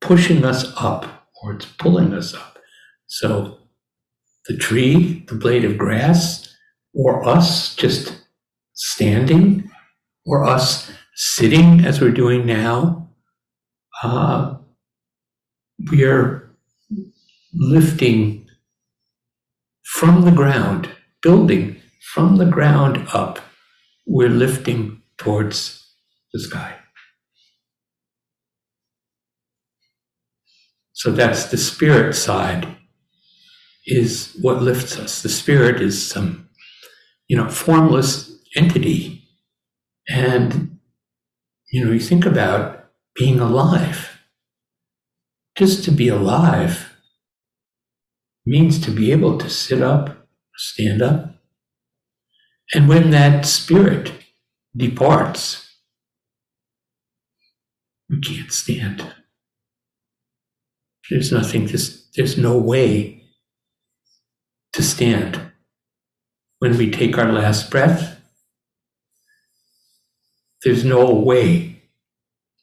pushing 0.00 0.44
us 0.44 0.72
up 0.76 1.28
or 1.42 1.54
it's 1.54 1.66
pulling 1.66 2.12
us 2.12 2.34
up. 2.34 2.58
So 3.06 3.58
the 4.46 4.56
tree, 4.56 5.24
the 5.28 5.34
blade 5.34 5.64
of 5.64 5.78
grass, 5.78 6.54
or 6.94 7.26
us 7.26 7.74
just 7.74 8.26
standing, 8.74 9.70
or 10.24 10.44
us 10.44 10.90
sitting 11.14 11.84
as 11.84 12.00
we're 12.00 12.10
doing 12.10 12.46
now, 12.46 13.10
uh, 14.02 14.56
we 15.90 16.04
are 16.04 16.50
lifting 17.54 18.46
from 19.84 20.22
the 20.22 20.30
ground, 20.30 20.90
building 21.22 21.75
from 22.14 22.36
the 22.36 22.46
ground 22.46 23.06
up. 23.12 23.40
We're 24.06 24.28
lifting 24.28 25.02
towards 25.18 25.92
the 26.32 26.40
sky. 26.40 26.76
So 30.92 31.10
that's 31.10 31.46
the 31.46 31.58
spirit 31.58 32.14
side 32.14 32.76
is 33.86 34.36
what 34.40 34.62
lifts 34.62 34.98
us. 34.98 35.22
The 35.22 35.28
spirit 35.28 35.80
is 35.80 36.08
some, 36.08 36.48
you 37.28 37.36
know, 37.36 37.48
formless 37.48 38.32
entity. 38.56 39.22
And, 40.08 40.78
you 41.70 41.84
know, 41.84 41.92
you 41.92 42.00
think 42.00 42.24
about 42.24 42.86
being 43.14 43.40
alive. 43.40 44.20
Just 45.56 45.84
to 45.84 45.90
be 45.90 46.08
alive 46.08 46.96
means 48.44 48.78
to 48.84 48.90
be 48.90 49.12
able 49.12 49.38
to 49.38 49.50
sit 49.50 49.82
up, 49.82 50.26
stand 50.56 51.02
up. 51.02 51.35
And 52.74 52.88
when 52.88 53.10
that 53.10 53.46
spirit 53.46 54.12
departs, 54.76 55.70
we 58.08 58.20
can't 58.20 58.52
stand. 58.52 59.14
There's 61.10 61.30
nothing, 61.30 61.66
there's, 61.66 62.36
no 62.36 62.58
way 62.58 63.22
to 64.72 64.82
stand. 64.82 65.40
When 66.58 66.76
we 66.76 66.90
take 66.90 67.16
our 67.16 67.30
last 67.32 67.70
breath, 67.70 68.20
there's 70.64 70.84
no 70.84 71.14
way 71.14 71.82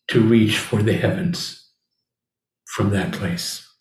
to 0.10 0.20
reach 0.20 0.58
for 0.58 0.84
the 0.84 0.94
heavens 0.94 1.70
from 2.66 2.90
that 2.90 3.14
place. 3.14 3.73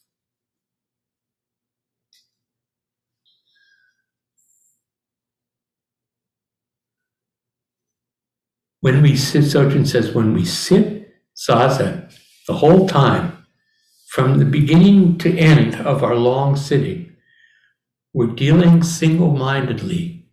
When 8.83 9.01
we 9.01 9.16
sit, 9.16 9.45
Sojun 9.45 9.87
says, 9.87 10.12
when 10.12 10.35
we 10.35 10.45
sit 10.45 11.14
zazen 11.37 12.12
the 12.49 12.55
whole 12.55 12.88
time, 12.88 13.47
from 14.09 14.38
the 14.38 14.45
beginning 14.45 15.18
to 15.18 15.38
end 15.38 15.77
of 15.77 16.03
our 16.03 16.16
long 16.16 16.57
sitting, 16.57 17.14
we're 18.12 18.35
dealing 18.35 18.83
single 18.83 19.31
mindedly 19.31 20.27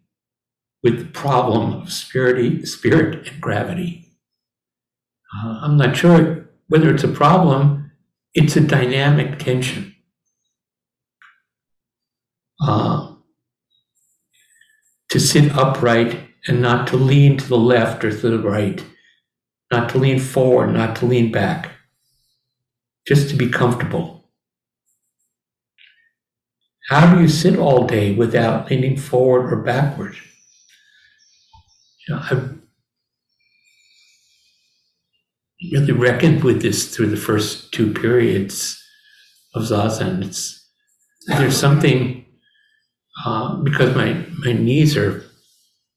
with 0.81 0.97
the 0.97 1.12
problem 1.12 1.73
of 1.73 1.93
spirit, 1.93 2.67
spirit 2.67 3.27
and 3.27 3.39
gravity. 3.39 4.17
Uh, 5.38 5.59
I'm 5.62 5.77
not 5.77 5.95
sure 5.95 6.49
whether 6.69 6.91
it's 6.91 7.03
a 7.03 7.07
problem, 7.07 7.91
it's 8.33 8.55
a 8.55 8.62
dynamic 8.62 9.38
tension. 9.38 9.95
Uh, 12.59 13.13
to 15.12 15.19
sit 15.19 15.51
upright 15.55 16.28
and 16.47 16.62
not 16.62 16.88
to 16.88 16.97
lean 16.97 17.38
to 17.38 17.47
the 17.47 17.58
left 17.58 18.04
or 18.04 18.12
to 18.12 18.30
the 18.30 18.39
right, 18.39 18.84
not 19.71 19.89
to 19.89 19.97
lean 19.97 20.19
forward, 20.19 20.73
not 20.73 20.95
to 20.97 21.06
lean 21.06 21.32
back 21.32 21.71
just 23.08 23.30
to 23.30 23.36
be 23.36 23.49
comfortable. 23.49 24.30
How 26.89 27.13
do 27.13 27.21
you 27.21 27.28
sit 27.28 27.58
all 27.58 27.86
day 27.86 28.13
without 28.13 28.69
leaning 28.69 28.97
forward 28.97 29.54
or 29.54 29.62
backward? 29.62 30.15
You 32.08 32.15
know, 32.15 32.21
I've 32.23 32.60
really 35.71 35.91
reckoned 35.91 36.43
with 36.43 36.62
this 36.62 36.95
through 36.95 37.10
the 37.10 37.17
first 37.17 37.71
two 37.71 37.93
periods 37.93 38.82
of 39.54 39.63
zazen. 39.63 40.23
It's 40.23 40.67
there's 41.28 41.58
something 41.58 42.25
uh, 43.25 43.58
because 43.58 43.95
my 43.95 44.25
my 44.39 44.54
knees 44.54 44.97
are 44.97 45.23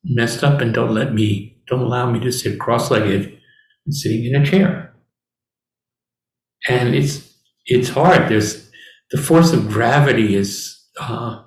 messed 0.04 0.42
up 0.44 0.60
and 0.60 0.74
don't 0.74 0.94
let 0.94 1.14
me 1.14 1.56
don't 1.68 1.82
allow 1.82 2.10
me 2.10 2.18
to 2.20 2.32
sit 2.32 2.58
cross-legged 2.58 3.38
and 3.86 3.94
sitting 3.94 4.24
in 4.24 4.34
a 4.34 4.44
chair 4.44 4.92
and 6.68 6.94
it's 6.94 7.32
it's 7.66 7.90
hard. 7.90 8.28
There's 8.28 8.70
the 9.10 9.18
force 9.18 9.52
of 9.52 9.68
gravity 9.68 10.34
is. 10.34 10.78
Uh, 10.98 11.42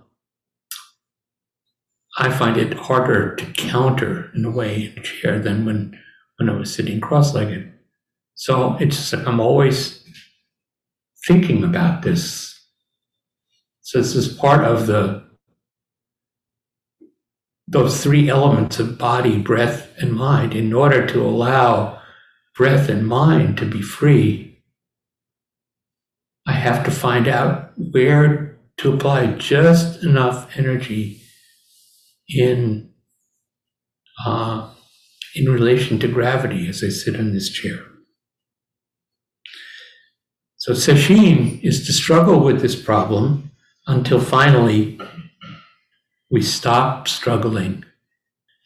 I 2.18 2.32
find 2.32 2.56
it 2.56 2.74
harder 2.74 3.36
to 3.36 3.46
counter 3.54 4.32
in 4.34 4.46
a 4.46 4.52
way 4.52 4.86
in 4.86 4.98
a 4.98 5.04
chair 5.04 5.40
than 5.40 5.66
when 5.66 6.00
when 6.38 6.50
I 6.50 6.58
was 6.58 6.74
sitting 6.74 7.02
cross-legged. 7.02 7.72
So 8.36 8.76
it's 8.80 9.14
I'm 9.14 9.40
always 9.40 10.04
thinking 11.28 11.64
about 11.64 12.04
this. 12.04 12.54
So 13.82 14.00
this 14.00 14.16
is 14.16 14.34
part 14.34 14.64
of 14.64 14.88
the 14.88 15.25
those 17.68 18.04
three 18.04 18.30
elements 18.30 18.80
of 18.80 18.98
body, 18.98 19.40
breath, 19.40 19.92
and 19.98 20.14
mind, 20.14 20.54
in 20.54 20.74
order 20.74 21.06
to 21.08 21.22
allow 21.22 22.00
breath 22.56 22.90
and 22.90 23.08
mind 23.08 23.58
to 23.58 23.66
be 23.66 23.82
free, 23.82 24.64
I 26.46 26.54
have 26.54 26.84
to 26.86 26.92
find 26.92 27.28
out 27.28 27.72
where 27.78 28.58
to 28.78 28.94
apply 28.94 29.28
just 29.34 30.04
enough 30.04 30.56
energy 30.58 31.22
in 32.30 32.92
uh, 34.26 34.72
in 35.36 35.52
relation 35.52 36.00
to 36.00 36.08
gravity 36.08 36.70
as 36.70 36.84
I 36.84 36.90
sit 36.90 37.16
in 37.16 37.34
this 37.34 37.50
chair. 37.50 37.80
So 40.58 40.74
sesshin 40.74 41.62
is 41.64 41.86
to 41.86 41.94
struggle 41.94 42.40
with 42.40 42.62
this 42.62 42.76
problem 42.76 43.52
until 43.88 44.20
finally 44.20 45.00
we 46.36 46.42
stop 46.42 47.08
struggling 47.08 47.82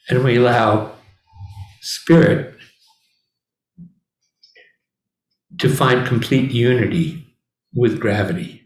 and 0.10 0.24
we 0.24 0.38
allow 0.38 0.92
spirit 1.82 2.56
to 5.60 5.70
find 5.70 6.08
complete 6.08 6.50
unity 6.50 7.28
with 7.72 8.00
gravity. 8.00 8.64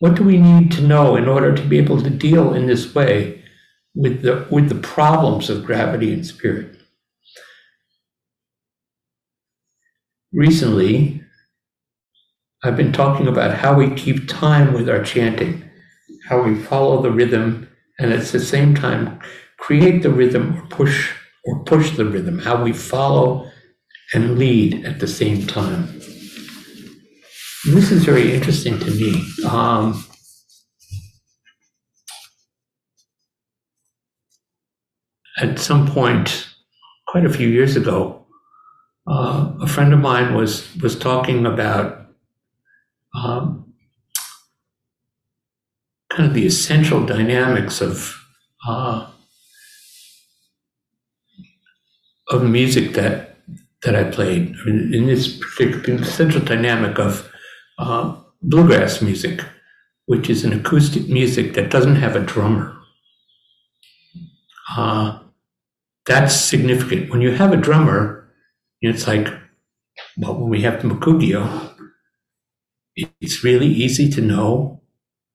What 0.00 0.16
do 0.16 0.24
we 0.24 0.36
need 0.36 0.72
to 0.72 0.82
know 0.82 1.14
in 1.14 1.28
order 1.28 1.54
to 1.54 1.62
be 1.62 1.78
able 1.78 2.02
to 2.02 2.10
deal 2.10 2.54
in 2.54 2.66
this 2.66 2.92
way 2.92 3.44
with 3.94 4.22
the, 4.22 4.48
with 4.50 4.68
the 4.68 4.80
problems 4.80 5.48
of 5.48 5.64
gravity 5.64 6.12
and 6.12 6.26
spirit? 6.26 6.76
Recently, 10.32 11.23
I've 12.64 12.78
been 12.78 12.92
talking 12.92 13.28
about 13.28 13.54
how 13.54 13.74
we 13.74 13.90
keep 13.90 14.26
time 14.26 14.72
with 14.72 14.88
our 14.88 15.04
chanting, 15.04 15.68
how 16.30 16.42
we 16.42 16.54
follow 16.54 17.02
the 17.02 17.10
rhythm 17.10 17.68
and 17.98 18.10
at 18.10 18.24
the 18.24 18.40
same 18.40 18.74
time 18.74 19.20
create 19.58 20.02
the 20.02 20.10
rhythm 20.10 20.56
or 20.56 20.66
push 20.68 21.12
or 21.44 21.62
push 21.64 21.90
the 21.90 22.06
rhythm, 22.06 22.38
how 22.38 22.64
we 22.64 22.72
follow 22.72 23.50
and 24.14 24.38
lead 24.38 24.82
at 24.86 24.98
the 24.98 25.06
same 25.06 25.46
time. 25.46 25.86
This 27.66 27.90
is 27.90 28.04
very 28.04 28.32
interesting 28.32 28.78
to 28.78 28.90
me. 28.90 29.26
Um, 29.46 30.02
at 35.38 35.58
some 35.58 35.86
point, 35.86 36.48
quite 37.08 37.26
a 37.26 37.32
few 37.32 37.48
years 37.48 37.76
ago, 37.76 38.26
uh, 39.06 39.52
a 39.60 39.66
friend 39.66 39.92
of 39.92 40.00
mine 40.00 40.34
was 40.34 40.74
was 40.76 40.98
talking 40.98 41.44
about 41.44 42.03
um, 43.24 43.72
kind 46.10 46.28
of 46.28 46.34
the 46.34 46.46
essential 46.46 47.04
dynamics 47.04 47.80
of 47.80 48.20
uh, 48.66 49.10
of 52.28 52.42
music 52.44 52.94
that 52.94 53.36
that 53.82 53.94
I 53.94 54.04
played. 54.04 54.56
I 54.60 54.64
mean, 54.64 54.94
in 54.94 55.06
this 55.06 55.38
particular 55.38 56.00
essential 56.00 56.40
dynamic 56.40 56.98
of 56.98 57.30
uh, 57.78 58.16
bluegrass 58.42 59.02
music, 59.02 59.44
which 60.06 60.30
is 60.30 60.44
an 60.44 60.52
acoustic 60.52 61.08
music 61.08 61.54
that 61.54 61.70
doesn't 61.70 61.96
have 61.96 62.16
a 62.16 62.20
drummer. 62.20 62.76
Uh, 64.76 65.18
that's 66.06 66.34
significant. 66.34 67.10
When 67.10 67.20
you 67.20 67.32
have 67.32 67.52
a 67.52 67.56
drummer, 67.56 68.28
it's 68.80 69.06
like, 69.06 69.28
well, 70.16 70.34
when 70.34 70.50
we 70.50 70.62
have 70.62 70.80
the 70.82 70.88
Mokugyo, 70.88 71.73
it's 72.96 73.42
really 73.44 73.66
easy 73.66 74.08
to 74.10 74.20
know 74.20 74.82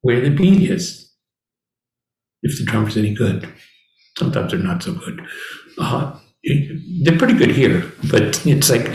where 0.02 0.22
the 0.22 0.30
beat 0.30 0.70
is 0.70 1.14
if 2.42 2.58
the 2.58 2.66
drummer's 2.66 2.98
any 2.98 3.14
good. 3.14 3.48
Sometimes 4.18 4.52
they're 4.52 4.60
not 4.60 4.84
so 4.84 4.94
good. 4.94 5.22
Uh, 5.78 6.18
they're 7.04 7.18
pretty 7.18 7.34
good 7.34 7.52
here, 7.52 7.92
but 8.10 8.46
it's 8.46 8.70
like 8.70 8.86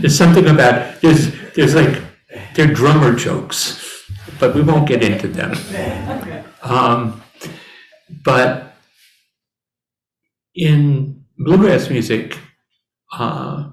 there's 0.00 0.16
something 0.16 0.46
about 0.48 1.00
there's 1.00 1.32
there's 1.54 1.74
like 1.74 2.02
they're 2.54 2.72
drummer 2.72 3.14
jokes, 3.14 4.04
but 4.38 4.54
we 4.54 4.62
won't 4.62 4.88
get 4.88 5.02
into 5.02 5.28
them. 5.28 5.54
Um, 6.62 7.22
but 8.24 8.74
in 10.54 11.24
bluegrass 11.38 11.88
music, 11.88 12.38
uh, 13.12 13.70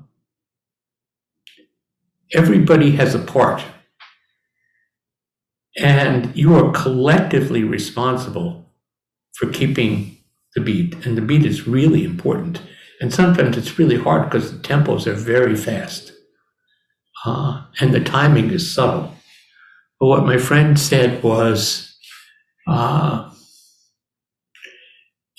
everybody 2.34 2.92
has 2.92 3.16
a 3.16 3.20
part, 3.20 3.64
and 5.78 6.36
you 6.36 6.56
are 6.56 6.72
collectively 6.72 7.64
responsible 7.64 8.72
for 9.36 9.50
keeping 9.52 10.18
the 10.56 10.62
beat, 10.62 10.96
and 11.06 11.18
the 11.18 11.22
beat 11.22 11.46
is 11.46 11.68
really 11.68 12.04
important. 12.04 12.62
And 13.00 13.14
sometimes 13.14 13.58
it's 13.58 13.78
really 13.78 13.98
hard 13.98 14.30
because 14.30 14.52
the 14.52 14.68
tempos 14.68 15.06
are 15.06 15.14
very 15.14 15.56
fast 15.56 16.14
uh, 17.26 17.64
and 17.80 17.94
the 17.94 18.00
timing 18.04 18.52
is 18.52 18.74
subtle. 18.74 19.14
But 20.00 20.08
what 20.08 20.26
my 20.26 20.38
friend 20.38 20.80
said 20.80 21.24
was 21.24 21.96
uh, 22.68 23.32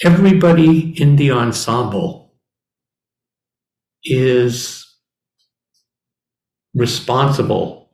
everybody 0.04 1.00
in 1.00 1.16
the 1.16 1.30
ensemble 1.32 2.34
is 4.04 4.86
responsible 6.74 7.90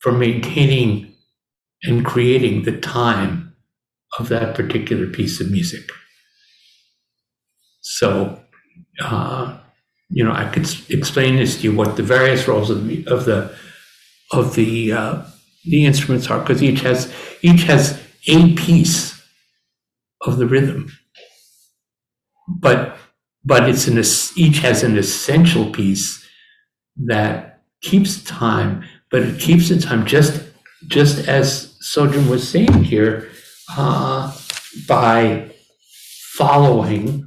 for 0.00 0.12
maintaining 0.12 1.09
and 1.84 2.04
creating 2.04 2.62
the 2.64 2.78
time 2.78 3.54
of 4.18 4.28
that 4.28 4.54
particular 4.54 5.06
piece 5.06 5.40
of 5.40 5.50
music. 5.50 5.88
So, 7.80 8.40
uh, 9.02 9.58
you 10.10 10.24
know, 10.24 10.32
I 10.32 10.46
could 10.46 10.68
explain 10.90 11.36
this 11.36 11.56
to 11.58 11.62
you 11.64 11.74
what 11.76 11.96
the 11.96 12.02
various 12.02 12.48
roles 12.48 12.70
of 12.70 12.86
the 12.86 13.06
of 13.06 13.24
the 13.24 13.54
of 14.32 14.54
the 14.54 14.92
uh, 14.92 15.22
the 15.64 15.84
instruments 15.86 16.30
are 16.30 16.40
because 16.40 16.62
each 16.62 16.80
has 16.82 17.12
each 17.42 17.62
has 17.64 18.00
a 18.28 18.54
piece 18.54 19.20
of 20.26 20.38
the 20.38 20.46
rhythm, 20.46 20.92
but 22.48 22.96
but 23.44 23.68
it's 23.68 23.86
an 23.86 23.98
each 24.36 24.58
has 24.58 24.82
an 24.82 24.98
essential 24.98 25.70
piece 25.70 26.26
that 26.96 27.62
keeps 27.82 28.22
time, 28.24 28.84
but 29.10 29.22
it 29.22 29.40
keeps 29.40 29.68
the 29.68 29.80
time 29.80 30.06
just 30.06 30.42
just 30.88 31.28
as 31.28 31.69
Sojun 31.82 32.28
was 32.28 32.48
saying 32.48 32.84
here 32.84 33.30
uh, 33.76 34.36
by 34.86 35.50
following 36.36 37.26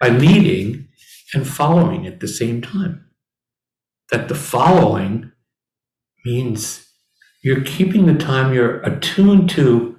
by 0.00 0.08
leading 0.08 0.88
and 1.32 1.46
following 1.46 2.06
at 2.06 2.20
the 2.20 2.28
same 2.28 2.60
time. 2.60 3.06
That 4.10 4.28
the 4.28 4.34
following 4.34 5.32
means 6.26 6.86
you're 7.42 7.64
keeping 7.64 8.06
the 8.06 8.14
time, 8.14 8.52
you're 8.52 8.80
attuned 8.82 9.48
to 9.50 9.96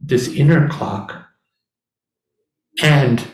this 0.00 0.28
inner 0.28 0.68
clock, 0.68 1.26
and 2.82 3.26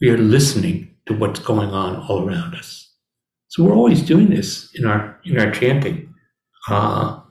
we 0.00 0.10
are 0.10 0.18
listening 0.18 0.94
to 1.06 1.14
what's 1.14 1.40
going 1.40 1.70
on 1.70 1.96
all 1.96 2.28
around 2.28 2.54
us. 2.54 2.94
So 3.48 3.64
we're 3.64 3.74
always 3.74 4.02
doing 4.02 4.30
this 4.30 4.72
in 4.74 4.86
our 4.86 5.20
in 5.24 5.40
our 5.40 5.50
chanting. 5.50 6.14
Uh, 6.68 7.21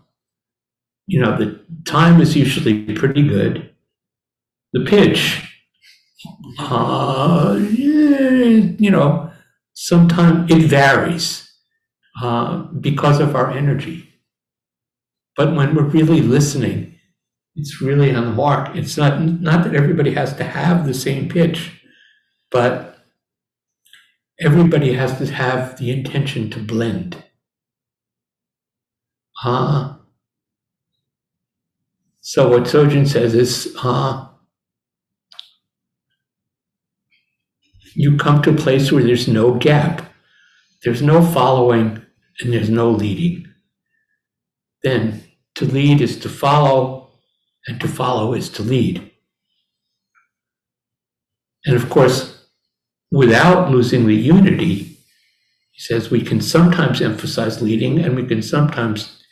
you 1.11 1.19
know, 1.19 1.37
the 1.37 1.59
time 1.85 2.21
is 2.21 2.37
usually 2.37 2.85
pretty 2.93 3.27
good. 3.27 3.69
The 4.71 4.85
pitch, 4.85 5.43
uh, 6.57 7.57
you 7.59 8.89
know, 8.89 9.29
sometimes 9.73 10.49
it 10.49 10.63
varies 10.63 11.51
uh, 12.21 12.59
because 12.79 13.19
of 13.19 13.35
our 13.35 13.51
energy. 13.51 14.07
But 15.35 15.53
when 15.55 15.75
we're 15.75 15.83
really 15.83 16.21
listening, 16.21 16.95
it's 17.55 17.81
really 17.81 18.15
on 18.15 18.25
the 18.25 18.31
mark. 18.31 18.73
It's 18.75 18.95
not 18.95 19.21
not 19.21 19.65
that 19.65 19.75
everybody 19.75 20.13
has 20.13 20.33
to 20.37 20.45
have 20.45 20.87
the 20.87 20.93
same 20.93 21.27
pitch, 21.27 21.83
but 22.51 22.97
everybody 24.39 24.93
has 24.93 25.17
to 25.17 25.25
have 25.33 25.77
the 25.77 25.91
intention 25.91 26.49
to 26.51 26.59
blend. 26.59 27.23
Uh, 29.43 29.95
so 32.21 32.49
what 32.49 32.63
Sojun 32.63 33.07
says 33.07 33.33
is, 33.33 33.75
uh, 33.83 34.27
you 37.93 38.17
come 38.17 38.41
to 38.41 38.51
a 38.51 38.55
place 38.55 38.91
where 38.91 39.03
there's 39.03 39.27
no 39.27 39.53
gap, 39.55 40.13
there's 40.83 41.01
no 41.01 41.21
following, 41.21 42.01
and 42.39 42.53
there's 42.53 42.69
no 42.69 42.89
leading. 42.89 43.47
Then 44.83 45.23
to 45.55 45.65
lead 45.65 46.01
is 46.01 46.17
to 46.19 46.29
follow, 46.29 47.09
and 47.67 47.79
to 47.81 47.87
follow 47.87 48.33
is 48.33 48.49
to 48.51 48.63
lead. 48.63 49.11
And 51.65 51.75
of 51.75 51.89
course, 51.89 52.45
without 53.11 53.69
losing 53.69 54.07
the 54.07 54.15
unity, 54.15 54.97
he 55.71 55.79
says 55.79 56.09
we 56.09 56.21
can 56.21 56.41
sometimes 56.41 57.01
emphasize 57.01 57.61
leading 57.61 57.99
and 57.99 58.15
we 58.15 58.25
can 58.25 58.41
sometimes 58.41 59.23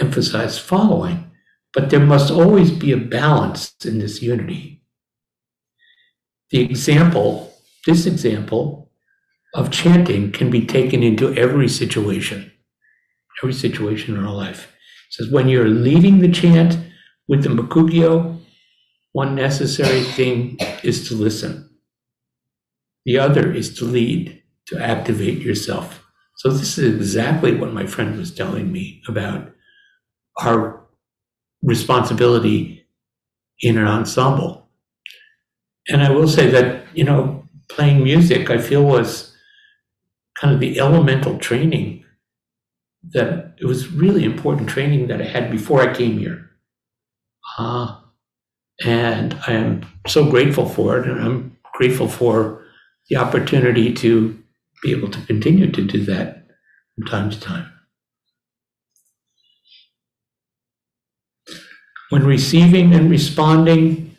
emphasize 0.00 0.58
following, 0.58 1.31
but 1.74 1.90
there 1.90 2.00
must 2.00 2.30
always 2.30 2.70
be 2.70 2.92
a 2.92 2.96
balance 2.96 3.74
in 3.84 3.98
this 3.98 4.22
unity. 4.22 4.82
The 6.50 6.60
example, 6.60 7.54
this 7.86 8.06
example 8.06 8.90
of 9.54 9.70
chanting 9.70 10.32
can 10.32 10.50
be 10.50 10.66
taken 10.66 11.02
into 11.02 11.34
every 11.34 11.68
situation, 11.68 12.52
every 13.42 13.54
situation 13.54 14.16
in 14.16 14.24
our 14.24 14.34
life. 14.34 14.72
It 15.08 15.14
says 15.14 15.30
when 15.30 15.48
you're 15.48 15.68
leading 15.68 16.20
the 16.20 16.30
chant 16.30 16.78
with 17.28 17.42
the 17.42 17.48
Mokugyo, 17.48 18.38
one 19.12 19.34
necessary 19.34 20.02
thing 20.02 20.58
is 20.82 21.08
to 21.08 21.14
listen. 21.14 21.70
The 23.04 23.18
other 23.18 23.52
is 23.52 23.74
to 23.78 23.84
lead, 23.84 24.42
to 24.68 24.78
activate 24.78 25.40
yourself. 25.40 26.02
So 26.36 26.50
this 26.50 26.78
is 26.78 26.94
exactly 26.94 27.54
what 27.54 27.74
my 27.74 27.86
friend 27.86 28.18
was 28.18 28.34
telling 28.34 28.72
me 28.72 29.02
about 29.06 29.52
our 30.40 30.81
responsibility 31.62 32.86
in 33.60 33.78
an 33.78 33.86
ensemble. 33.86 34.68
And 35.88 36.02
I 36.02 36.10
will 36.10 36.28
say 36.28 36.50
that, 36.50 36.84
you 36.94 37.04
know, 37.04 37.48
playing 37.68 38.04
music, 38.04 38.50
I 38.50 38.58
feel 38.58 38.84
was 38.84 39.34
kind 40.40 40.54
of 40.54 40.60
the 40.60 40.78
elemental 40.78 41.38
training 41.38 42.04
that 43.10 43.54
it 43.60 43.66
was 43.66 43.88
really 43.88 44.24
important 44.24 44.68
training 44.68 45.08
that 45.08 45.20
I 45.20 45.24
had 45.24 45.50
before 45.50 45.80
I 45.80 45.94
came 45.94 46.18
here. 46.18 46.50
Uh, 47.58 47.98
and 48.84 49.36
I 49.46 49.52
am 49.52 49.86
so 50.06 50.28
grateful 50.30 50.68
for 50.68 50.98
it. 50.98 51.08
And 51.08 51.20
I'm 51.20 51.56
grateful 51.74 52.08
for 52.08 52.64
the 53.08 53.16
opportunity 53.16 53.92
to 53.94 54.42
be 54.82 54.92
able 54.92 55.10
to 55.10 55.20
continue 55.26 55.70
to 55.70 55.86
do 55.86 56.04
that 56.04 56.46
from 56.94 57.06
time 57.06 57.30
to 57.30 57.40
time. 57.40 57.71
When 62.12 62.26
receiving 62.26 62.92
and 62.92 63.10
responding 63.10 64.14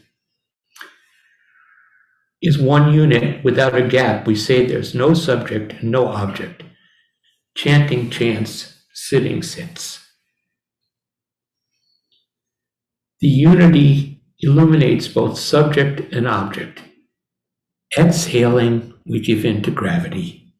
is 2.41 2.57
one 2.57 2.91
unit 2.91 3.43
without 3.43 3.75
a 3.75 3.87
gap, 3.87 4.25
we 4.25 4.35
say 4.35 4.65
there's 4.65 4.95
no 4.95 5.13
subject 5.13 5.73
and 5.73 5.91
no 5.91 6.07
object. 6.07 6.63
Chanting 7.55 8.09
chants, 8.09 8.81
sitting 8.95 9.43
sits. 9.43 10.03
The 13.21 13.27
unity 13.27 14.23
illuminates 14.39 15.07
both 15.07 15.37
subject 15.37 16.11
and 16.11 16.27
object. 16.27 16.81
Exhaling, 17.95 18.95
we 19.05 19.19
give 19.19 19.45
in 19.45 19.61
to 19.61 19.69
gravity. 19.69 20.55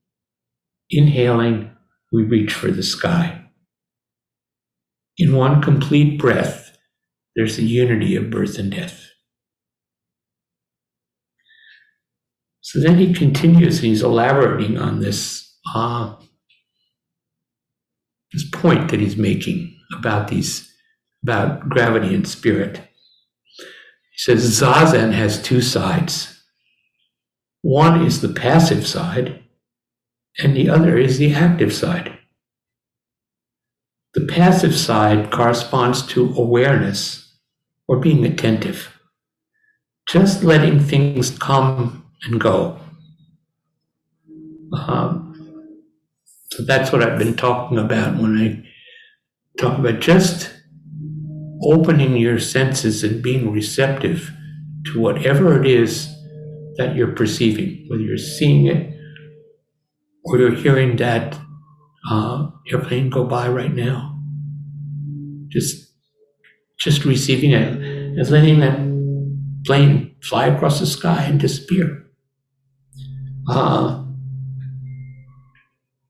Inhaling, 0.91 1.72
we 2.12 2.22
reach 2.22 2.54
for 2.54 2.69
the 2.69 2.84
sky. 2.84 3.46
In 5.17 5.36
one 5.36 5.63
complete 5.63 6.19
breath, 6.19 6.73
there's 7.36 7.58
the 7.58 7.63
unity 7.63 8.15
of 8.15 8.30
birth 8.30 8.60
and 8.60 8.72
death. 8.72 9.10
So 12.62 12.80
then 12.80 12.98
he 12.98 13.13
continues, 13.13 13.80
and 13.80 13.88
he's 13.88 14.02
elaborating 14.02 14.78
on 14.78 15.00
this, 15.00 15.54
uh, 15.76 16.15
this 18.32 18.50
point 18.50 18.89
that 18.89 19.00
he's 19.00 19.17
making 19.17 19.78
about 19.98 20.30
these, 20.30 20.72
about 21.24 21.69
gravity 21.69 22.15
and 22.15 22.28
spirit. 22.28 22.78
He 23.58 24.17
says 24.17 24.60
Zazen 24.60 25.12
has 25.12 25.41
two 25.41 25.62
sides. 25.62 26.41
One 27.62 28.06
is 28.06 28.22
the 28.22 28.34
passive 28.34 28.88
side, 28.88 29.43
and 30.39 30.56
the 30.56 30.69
other 30.69 30.98
is 30.98 31.17
the 31.17 31.34
active 31.34 31.74
side. 31.74 32.17
The 34.13 34.26
passive 34.26 34.76
side 34.76 35.32
corresponds 35.32 36.06
to 36.08 36.34
awareness 36.36 37.23
or 37.88 38.00
being 38.00 38.26
attentive, 38.26 39.00
just 40.08 40.43
letting 40.43 40.80
things 40.80 41.38
come 41.38 42.06
and 42.24 42.39
go. 42.39 42.80
Um, 44.74 45.34
so 46.52 46.63
that's 46.63 46.91
what 46.91 47.04
I've 47.04 47.19
been 47.19 47.36
talking 47.36 47.78
about 47.78 48.17
when 48.17 48.38
I 48.38 48.63
talk 49.60 49.78
about 49.80 50.00
just 50.00 50.54
opening 51.63 52.17
your 52.17 52.39
senses 52.39 53.04
and 53.04 53.22
being 53.22 53.52
receptive 53.52 54.32
to 54.86 55.00
whatever 55.00 55.62
it 55.62 55.67
is 55.67 56.13
that 56.78 56.96
you're 56.96 57.13
perceiving, 57.13 57.86
whether 57.88 58.02
you're 58.02 58.17
seeing 58.17 58.65
it 58.65 58.93
or 60.26 60.38
you're 60.38 60.56
hearing 60.56 60.96
that 60.98 61.38
uh, 62.10 62.50
airplane 62.72 63.10
go 63.10 63.24
by 63.24 63.48
right 63.48 63.74
now. 63.74 64.19
Just, 65.50 65.92
just 66.84 67.06
receiving 67.06 67.52
it 67.52 67.78
and 67.78 68.30
letting 68.30 68.60
that 68.60 68.78
plane 69.65 70.13
fly 70.22 70.48
across 70.48 70.82
the 70.82 70.86
sky 70.86 71.24
and 71.24 71.39
disappear. 71.39 72.06
Uh, 73.48 74.04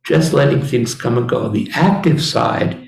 just 0.03 0.33
letting 0.33 0.63
things 0.63 0.95
come 0.95 1.15
and 1.15 1.29
go. 1.29 1.47
The 1.47 1.69
active 1.75 2.23
side 2.23 2.87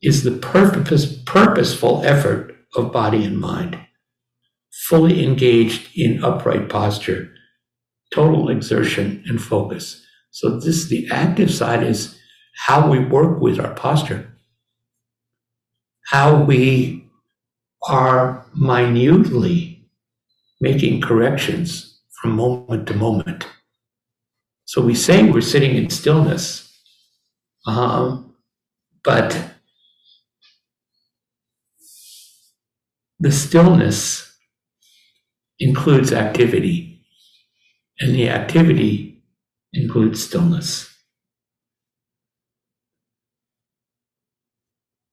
is 0.00 0.22
the 0.22 0.30
purpose, 0.30 1.20
purposeful 1.26 2.02
effort 2.04 2.54
of 2.76 2.92
body 2.92 3.24
and 3.24 3.40
mind, 3.40 3.76
fully 4.86 5.24
engaged 5.24 5.88
in 5.96 6.22
upright 6.22 6.68
posture, 6.68 7.32
total 8.14 8.48
exertion 8.48 9.24
and 9.26 9.42
focus. 9.42 10.04
So 10.30 10.60
this 10.60 10.88
the 10.88 11.08
active 11.10 11.52
side 11.52 11.82
is 11.82 12.16
how 12.66 12.88
we 12.88 13.00
work 13.00 13.40
with 13.40 13.58
our 13.58 13.74
posture, 13.74 14.32
how 16.06 16.44
we 16.44 17.07
are 17.86 18.44
minutely 18.54 19.88
making 20.60 21.00
corrections 21.00 22.00
from 22.20 22.32
moment 22.32 22.88
to 22.88 22.94
moment. 22.94 23.46
So 24.64 24.82
we 24.82 24.94
say 24.94 25.22
we're 25.22 25.40
sitting 25.40 25.76
in 25.76 25.88
stillness, 25.88 26.70
um, 27.66 28.34
but 29.04 29.54
the 33.18 33.32
stillness 33.32 34.36
includes 35.58 36.12
activity, 36.12 37.02
and 38.00 38.14
the 38.14 38.28
activity 38.28 39.22
includes 39.72 40.22
stillness. 40.22 40.88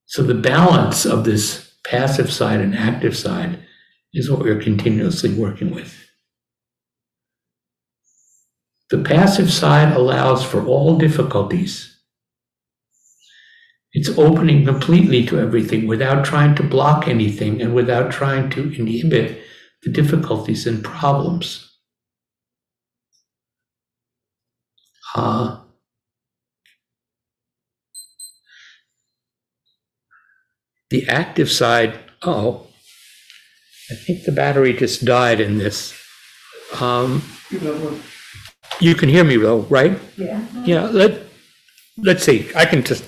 So 0.05 0.23
the 0.23 0.33
balance 0.33 1.05
of 1.05 1.25
this 1.25 1.64
passive 1.89 2.31
side 2.31 2.61
and 2.61 2.75
active 2.75 3.15
side 3.15 3.59
is 4.13 4.29
what 4.29 4.39
we're 4.39 4.61
continuously 4.61 5.33
working 5.33 5.73
with. 5.73 5.95
The 8.89 9.03
passive 9.03 9.51
side 9.51 9.95
allows 9.95 10.43
for 10.43 10.65
all 10.65 10.97
difficulties 10.97 11.95
it's 13.95 14.09
opening 14.17 14.65
completely 14.65 15.25
to 15.27 15.39
everything 15.39 15.87
without 15.87 16.25
trying 16.25 16.53
to 16.55 16.63
block 16.63 17.07
anything 17.07 17.61
and 17.61 17.73
without 17.73 18.11
trying 18.11 18.49
to 18.49 18.63
inhibit 18.77 19.41
the 19.83 19.89
difficulties 19.89 20.67
and 20.67 20.83
problems. 20.83 21.79
Uh, 25.15 25.61
the 30.89 31.07
active 31.07 31.51
side, 31.51 31.99
oh, 32.21 32.67
I 33.91 33.95
think 33.95 34.23
the 34.23 34.31
battery 34.31 34.73
just 34.73 35.05
died 35.05 35.39
in 35.39 35.57
this. 35.57 35.93
Um, 36.79 37.23
you 38.79 38.95
can 38.95 39.09
hear 39.09 39.23
me 39.23 39.37
though, 39.37 39.61
right? 39.61 39.99
Yeah. 40.17 40.45
Yeah, 40.65 40.83
let, 40.85 41.21
let's 41.97 42.23
see, 42.23 42.49
I 42.55 42.65
can 42.65 42.83
just 42.83 43.03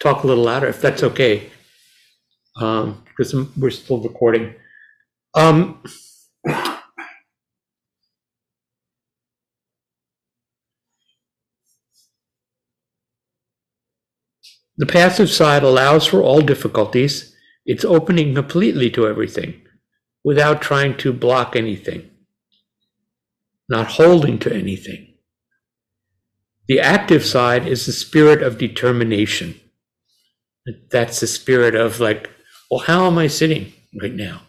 talk 0.00 0.24
a 0.24 0.26
little 0.26 0.44
louder 0.44 0.68
if 0.68 0.80
that's 0.80 1.02
okay. 1.02 1.50
Um, 2.56 3.02
because 3.04 3.34
we're 3.56 3.70
still 3.70 4.00
recording. 4.00 4.54
Um, 5.34 5.82
the 14.76 14.86
passive 14.86 15.30
side 15.30 15.62
allows 15.62 16.06
for 16.06 16.20
all 16.20 16.40
difficulties. 16.40 17.34
It's 17.64 17.84
opening 17.84 18.34
completely 18.34 18.90
to 18.90 19.06
everything 19.06 19.62
without 20.24 20.60
trying 20.60 20.96
to 20.98 21.12
block 21.12 21.54
anything, 21.54 22.10
not 23.68 23.92
holding 23.92 24.38
to 24.40 24.52
anything. 24.52 25.14
The 26.66 26.80
active 26.80 27.24
side 27.24 27.66
is 27.66 27.86
the 27.86 27.92
spirit 27.92 28.42
of 28.42 28.58
determination. 28.58 29.60
That's 30.90 31.20
the 31.20 31.26
spirit 31.26 31.74
of 31.74 32.00
like, 32.00 32.30
well, 32.70 32.80
how 32.80 33.06
am 33.06 33.18
I 33.18 33.26
sitting 33.26 33.72
right 34.00 34.14
now? 34.14 34.42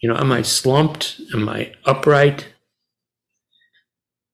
You 0.00 0.10
know, 0.10 0.16
am 0.16 0.32
I 0.32 0.42
slumped? 0.42 1.20
Am 1.32 1.48
I 1.48 1.72
upright? 1.86 2.48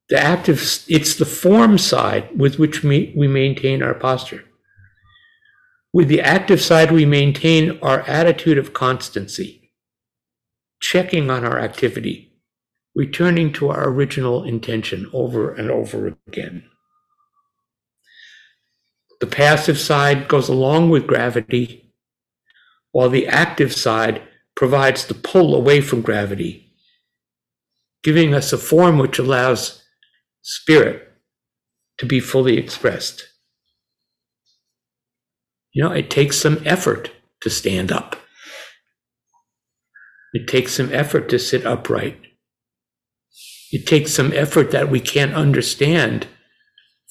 The 0.08 0.18
active, 0.18 0.60
it's 0.88 1.14
the 1.14 1.26
form 1.26 1.78
side 1.78 2.36
with 2.36 2.58
which 2.58 2.82
we, 2.82 3.12
we 3.16 3.28
maintain 3.28 3.82
our 3.82 3.94
posture. 3.94 4.44
With 5.92 6.08
the 6.08 6.20
active 6.20 6.60
side, 6.60 6.92
we 6.92 7.04
maintain 7.04 7.78
our 7.82 8.00
attitude 8.02 8.58
of 8.58 8.72
constancy, 8.72 9.72
checking 10.80 11.30
on 11.30 11.44
our 11.44 11.58
activity, 11.58 12.32
returning 12.94 13.52
to 13.54 13.70
our 13.70 13.88
original 13.88 14.44
intention 14.44 15.10
over 15.12 15.52
and 15.52 15.68
over 15.70 16.16
again. 16.28 16.64
The 19.20 19.26
passive 19.26 19.78
side 19.78 20.28
goes 20.28 20.48
along 20.48 20.90
with 20.90 21.08
gravity, 21.08 21.92
while 22.92 23.10
the 23.10 23.26
active 23.26 23.74
side 23.74 24.22
provides 24.54 25.06
the 25.06 25.14
pull 25.14 25.54
away 25.56 25.80
from 25.80 26.02
gravity, 26.02 26.72
giving 28.04 28.32
us 28.32 28.52
a 28.52 28.58
form 28.58 28.98
which 28.98 29.18
allows 29.18 29.82
spirit 30.42 31.06
to 31.98 32.06
be 32.06 32.20
fully 32.20 32.56
expressed. 32.56 33.29
You 35.72 35.84
know, 35.84 35.92
it 35.92 36.10
takes 36.10 36.36
some 36.36 36.60
effort 36.64 37.10
to 37.42 37.50
stand 37.50 37.92
up. 37.92 38.16
It 40.32 40.48
takes 40.48 40.74
some 40.74 40.92
effort 40.92 41.28
to 41.30 41.38
sit 41.38 41.66
upright. 41.66 42.18
It 43.72 43.86
takes 43.86 44.12
some 44.12 44.32
effort 44.32 44.70
that 44.72 44.90
we 44.90 45.00
can't 45.00 45.34
understand 45.34 46.26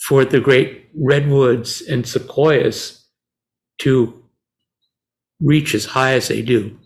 for 0.08 0.26
the 0.26 0.40
great 0.40 0.90
redwoods 0.96 1.82
and 1.82 2.08
sequoias 2.08 3.08
to 3.80 4.24
reach 5.42 5.74
as 5.74 5.86
high 5.86 6.14
as 6.14 6.28
they 6.28 6.42
do. 6.42 6.78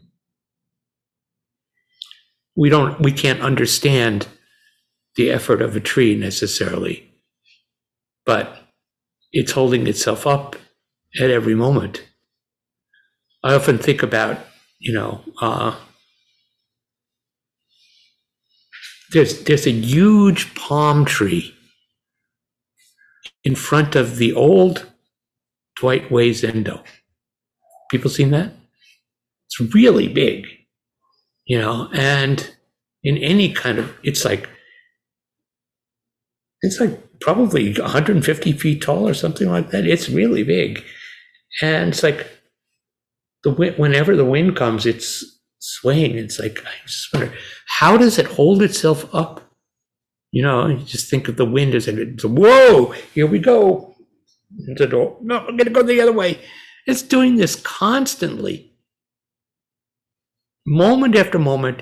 We 2.55 2.69
don't 2.69 2.99
we 2.99 3.11
can't 3.11 3.41
understand 3.41 4.27
the 5.15 5.31
effort 5.31 5.61
of 5.61 5.75
a 5.75 5.79
tree 5.79 6.15
necessarily, 6.15 7.11
but 8.25 8.59
it's 9.31 9.53
holding 9.53 9.87
itself 9.87 10.27
up 10.27 10.55
at 11.19 11.29
every 11.31 11.55
moment. 11.55 12.03
I 13.43 13.53
often 13.53 13.77
think 13.77 14.01
about, 14.03 14.39
you 14.79 14.93
know, 14.93 15.21
uh, 15.41 15.75
there's 19.11 19.43
there's 19.43 19.65
a 19.67 19.71
huge 19.71 20.53
palm 20.55 21.05
tree 21.05 21.53
in 23.43 23.55
front 23.55 23.95
of 23.95 24.17
the 24.17 24.33
old 24.33 24.85
Dwight 25.77 26.11
Way 26.11 26.31
Zendo. 26.31 26.83
People 27.91 28.09
seen 28.09 28.31
that? 28.31 28.51
It's 29.47 29.73
really 29.73 30.07
big, 30.07 30.47
you 31.45 31.59
know, 31.59 31.89
and 31.93 32.55
in 33.03 33.17
any 33.17 33.53
kind 33.53 33.79
of, 33.79 33.93
it's 34.03 34.25
like, 34.25 34.49
it's 36.61 36.79
like 36.79 37.19
probably 37.19 37.73
150 37.73 38.51
feet 38.53 38.81
tall 38.81 39.07
or 39.07 39.13
something 39.13 39.49
like 39.49 39.69
that. 39.71 39.85
It's 39.85 40.09
really 40.09 40.43
big. 40.43 40.83
And 41.61 41.89
it's 41.89 42.03
like, 42.03 42.27
the 43.43 43.51
wind, 43.51 43.77
whenever 43.77 44.15
the 44.15 44.25
wind 44.25 44.55
comes, 44.55 44.85
it's 44.85 45.23
swaying. 45.59 46.17
It's 46.17 46.39
like, 46.39 46.59
I 46.65 46.71
just 46.85 47.13
wonder, 47.13 47.33
how 47.67 47.97
does 47.97 48.17
it 48.17 48.25
hold 48.25 48.61
itself 48.61 49.13
up? 49.13 49.41
You 50.31 50.41
know, 50.41 50.67
you 50.67 50.77
just 50.79 51.09
think 51.09 51.27
of 51.27 51.37
the 51.37 51.45
wind 51.45 51.75
as 51.75 51.87
a, 51.87 51.93
whoa, 52.23 52.91
here 53.13 53.27
we 53.27 53.39
go. 53.39 53.95
The 54.75 54.87
door. 54.87 55.17
No, 55.21 55.39
I'm 55.39 55.57
to 55.57 55.69
go 55.69 55.83
the 55.83 56.01
other 56.01 56.11
way. 56.13 56.39
It's 56.85 57.01
doing 57.01 57.35
this 57.35 57.55
constantly, 57.55 58.73
moment 60.65 61.15
after 61.15 61.39
moment, 61.39 61.81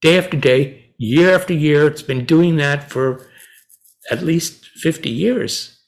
day 0.00 0.18
after 0.18 0.36
day, 0.36 0.94
year 0.98 1.34
after 1.34 1.52
year. 1.52 1.86
It's 1.86 2.02
been 2.02 2.24
doing 2.24 2.56
that 2.56 2.90
for 2.90 3.28
at 4.10 4.22
least 4.22 4.64
50 4.64 5.10
years. 5.10 5.78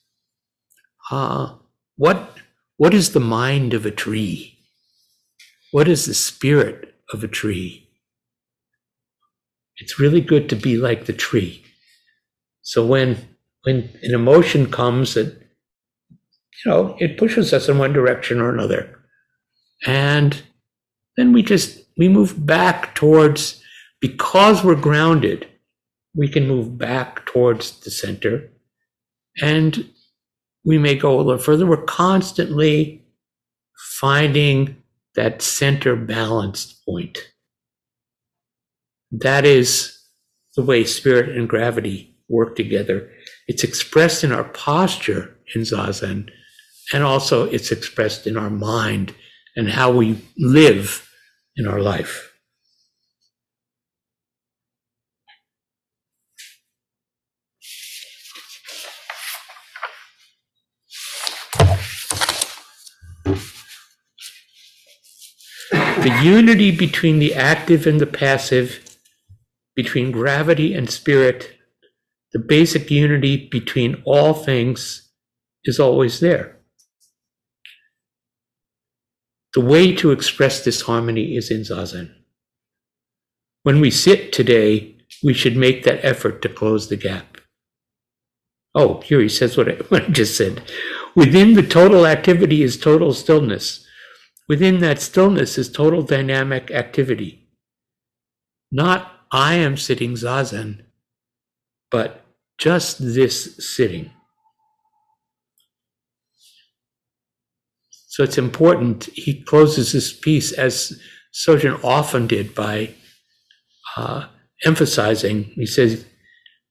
Uh, 1.10 1.54
what, 1.96 2.31
what 2.82 2.94
is 2.94 3.12
the 3.12 3.20
mind 3.20 3.74
of 3.74 3.86
a 3.86 3.92
tree? 3.92 4.58
What 5.70 5.86
is 5.86 6.06
the 6.06 6.14
spirit 6.14 6.96
of 7.12 7.22
a 7.22 7.28
tree? 7.28 7.88
It's 9.76 10.00
really 10.00 10.20
good 10.20 10.48
to 10.48 10.56
be 10.56 10.76
like 10.76 11.04
the 11.04 11.12
tree. 11.12 11.62
So 12.62 12.84
when 12.84 13.18
when 13.62 13.88
an 14.02 14.12
emotion 14.12 14.68
comes 14.68 15.14
that 15.14 15.26
you 15.28 16.64
know 16.66 16.96
it 16.98 17.18
pushes 17.18 17.52
us 17.52 17.68
in 17.68 17.78
one 17.78 17.92
direction 17.92 18.40
or 18.40 18.52
another, 18.52 18.98
and 19.86 20.42
then 21.16 21.32
we 21.32 21.44
just 21.44 21.84
we 21.96 22.08
move 22.08 22.44
back 22.44 22.96
towards 22.96 23.62
because 24.00 24.64
we're 24.64 24.88
grounded, 24.88 25.46
we 26.16 26.26
can 26.26 26.48
move 26.48 26.78
back 26.78 27.26
towards 27.26 27.78
the 27.84 27.92
center, 27.92 28.50
and 29.40 29.88
we 30.64 30.78
may 30.78 30.94
go 30.94 31.18
a 31.18 31.22
little 31.22 31.42
further. 31.42 31.66
We're 31.66 31.84
constantly 31.84 33.04
finding 33.98 34.76
that 35.14 35.42
center 35.42 35.96
balanced 35.96 36.84
point. 36.84 37.18
That 39.10 39.44
is 39.44 39.98
the 40.56 40.62
way 40.62 40.84
spirit 40.84 41.36
and 41.36 41.48
gravity 41.48 42.16
work 42.28 42.56
together. 42.56 43.10
It's 43.46 43.64
expressed 43.64 44.24
in 44.24 44.32
our 44.32 44.44
posture 44.44 45.36
in 45.54 45.62
Zazen, 45.62 46.30
and 46.92 47.02
also 47.04 47.44
it's 47.44 47.70
expressed 47.70 48.26
in 48.26 48.36
our 48.36 48.50
mind 48.50 49.14
and 49.56 49.68
how 49.68 49.90
we 49.90 50.18
live 50.38 51.08
in 51.56 51.66
our 51.66 51.80
life. 51.80 52.31
The 66.02 66.20
unity 66.24 66.74
between 66.76 67.20
the 67.20 67.32
active 67.32 67.86
and 67.86 68.00
the 68.00 68.06
passive, 68.06 68.80
between 69.76 70.10
gravity 70.10 70.74
and 70.74 70.90
spirit, 70.90 71.52
the 72.32 72.40
basic 72.40 72.90
unity 72.90 73.48
between 73.48 74.02
all 74.04 74.34
things 74.34 75.10
is 75.64 75.78
always 75.78 76.18
there. 76.18 76.56
The 79.54 79.60
way 79.60 79.94
to 79.96 80.10
express 80.10 80.64
this 80.64 80.82
harmony 80.82 81.36
is 81.36 81.52
in 81.52 81.60
Zazen. 81.60 82.12
When 83.62 83.80
we 83.80 83.92
sit 83.92 84.32
today, 84.32 84.96
we 85.22 85.34
should 85.34 85.56
make 85.56 85.84
that 85.84 86.04
effort 86.04 86.42
to 86.42 86.48
close 86.48 86.88
the 86.88 86.96
gap. 86.96 87.38
Oh, 88.74 89.02
here 89.02 89.20
he 89.20 89.28
says 89.28 89.56
what 89.56 89.68
I, 89.68 89.72
what 89.88 90.02
I 90.02 90.08
just 90.08 90.36
said. 90.36 90.62
Within 91.14 91.54
the 91.54 91.62
total 91.62 92.06
activity 92.06 92.64
is 92.64 92.76
total 92.76 93.12
stillness. 93.12 93.86
Within 94.48 94.80
that 94.80 95.00
stillness 95.00 95.56
is 95.56 95.70
total 95.70 96.02
dynamic 96.02 96.70
activity. 96.70 97.48
Not 98.70 99.12
I 99.30 99.54
am 99.54 99.76
sitting 99.76 100.12
zazen, 100.12 100.84
but 101.90 102.24
just 102.58 102.98
this 102.98 103.56
sitting. 103.74 104.10
So 108.08 108.22
it's 108.22 108.36
important. 108.36 109.04
He 109.14 109.42
closes 109.42 109.92
this 109.92 110.12
piece 110.12 110.52
as 110.52 111.00
Sojun 111.32 111.82
often 111.82 112.26
did 112.26 112.54
by 112.54 112.94
uh, 113.96 114.26
emphasizing, 114.66 115.44
he 115.54 115.64
says, 115.64 116.04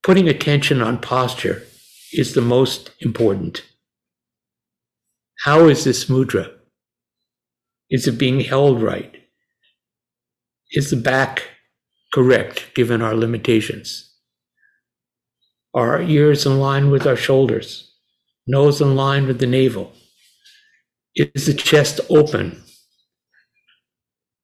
putting 0.04 0.28
attention 0.28 0.82
on 0.82 1.00
posture 1.00 1.64
is 2.14 2.34
the 2.34 2.42
most 2.42 2.92
important. 3.00 3.64
How 5.44 5.68
is 5.68 5.84
this 5.84 6.06
mudra? 6.06 6.52
Is 7.92 8.08
it 8.08 8.18
being 8.18 8.40
held 8.40 8.82
right? 8.82 9.14
Is 10.72 10.90
the 10.90 10.96
back 10.96 11.44
correct 12.14 12.74
given 12.74 13.02
our 13.02 13.14
limitations? 13.14 14.16
Are 15.74 15.96
our 15.96 16.02
ears 16.02 16.46
in 16.46 16.58
line 16.58 16.90
with 16.90 17.06
our 17.06 17.18
shoulders? 17.18 17.94
Nose 18.48 18.80
in 18.80 18.96
line 18.96 19.28
with 19.28 19.40
the 19.40 19.48
navel? 19.48 19.92
Is 21.16 21.46
the 21.46 21.54
chest 21.54 22.00
open? 22.10 22.64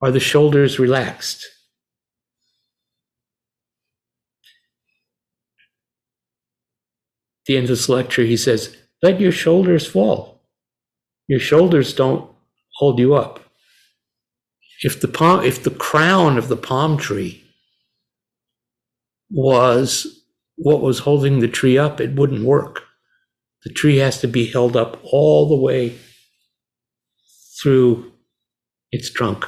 Are 0.01 0.11
the 0.11 0.19
shoulders 0.19 0.77
relaxed? 0.77 1.45
At 7.41 7.45
the 7.47 7.57
end 7.57 7.63
of 7.65 7.69
this 7.69 7.87
lecture, 7.87 8.23
he 8.23 8.35
says, 8.35 8.75
Let 9.01 9.21
your 9.21 9.31
shoulders 9.31 9.87
fall. 9.87 10.41
Your 11.27 11.39
shoulders 11.39 11.93
don't 11.93 12.29
hold 12.77 12.99
you 12.99 13.15
up. 13.15 13.39
If 14.83 15.01
the 15.01 15.07
palm, 15.07 15.43
if 15.43 15.63
the 15.63 15.71
crown 15.71 16.37
of 16.37 16.47
the 16.47 16.57
palm 16.57 16.97
tree 16.97 17.43
was 19.29 20.23
what 20.55 20.81
was 20.81 20.99
holding 20.99 21.39
the 21.39 21.47
tree 21.47 21.77
up, 21.77 21.99
it 21.99 22.15
wouldn't 22.15 22.45
work. 22.45 22.83
The 23.63 23.73
tree 23.73 23.97
has 23.97 24.21
to 24.21 24.27
be 24.27 24.45
held 24.45 24.77
up 24.77 24.99
all 25.03 25.49
the 25.49 25.61
way 25.61 25.97
through 27.61 28.11
its 28.91 29.11
trunk. 29.11 29.45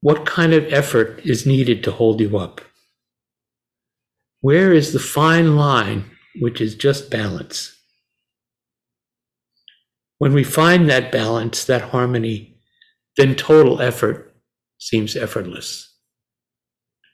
What 0.00 0.26
kind 0.26 0.52
of 0.52 0.72
effort 0.72 1.20
is 1.24 1.46
needed 1.46 1.84
to 1.84 1.92
hold 1.92 2.20
you 2.20 2.36
up? 2.36 2.60
Where 4.40 4.72
is 4.72 4.92
the 4.92 4.98
fine 4.98 5.56
line 5.56 6.10
which 6.40 6.60
is 6.60 6.74
just 6.74 7.10
balance? 7.10 7.79
When 10.20 10.34
we 10.34 10.44
find 10.44 10.88
that 10.90 11.10
balance, 11.10 11.64
that 11.64 11.80
harmony, 11.80 12.54
then 13.16 13.34
total 13.34 13.80
effort 13.80 14.34
seems 14.76 15.16
effortless. 15.16 15.96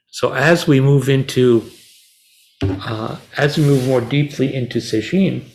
So 0.09 0.33
as 0.33 0.67
we 0.67 0.81
move 0.81 1.07
into, 1.07 1.63
uh, 2.61 3.17
as 3.37 3.57
we 3.57 3.63
move 3.63 3.87
more 3.87 4.01
deeply 4.01 4.53
into 4.53 4.79
Sesshin, 4.79 5.45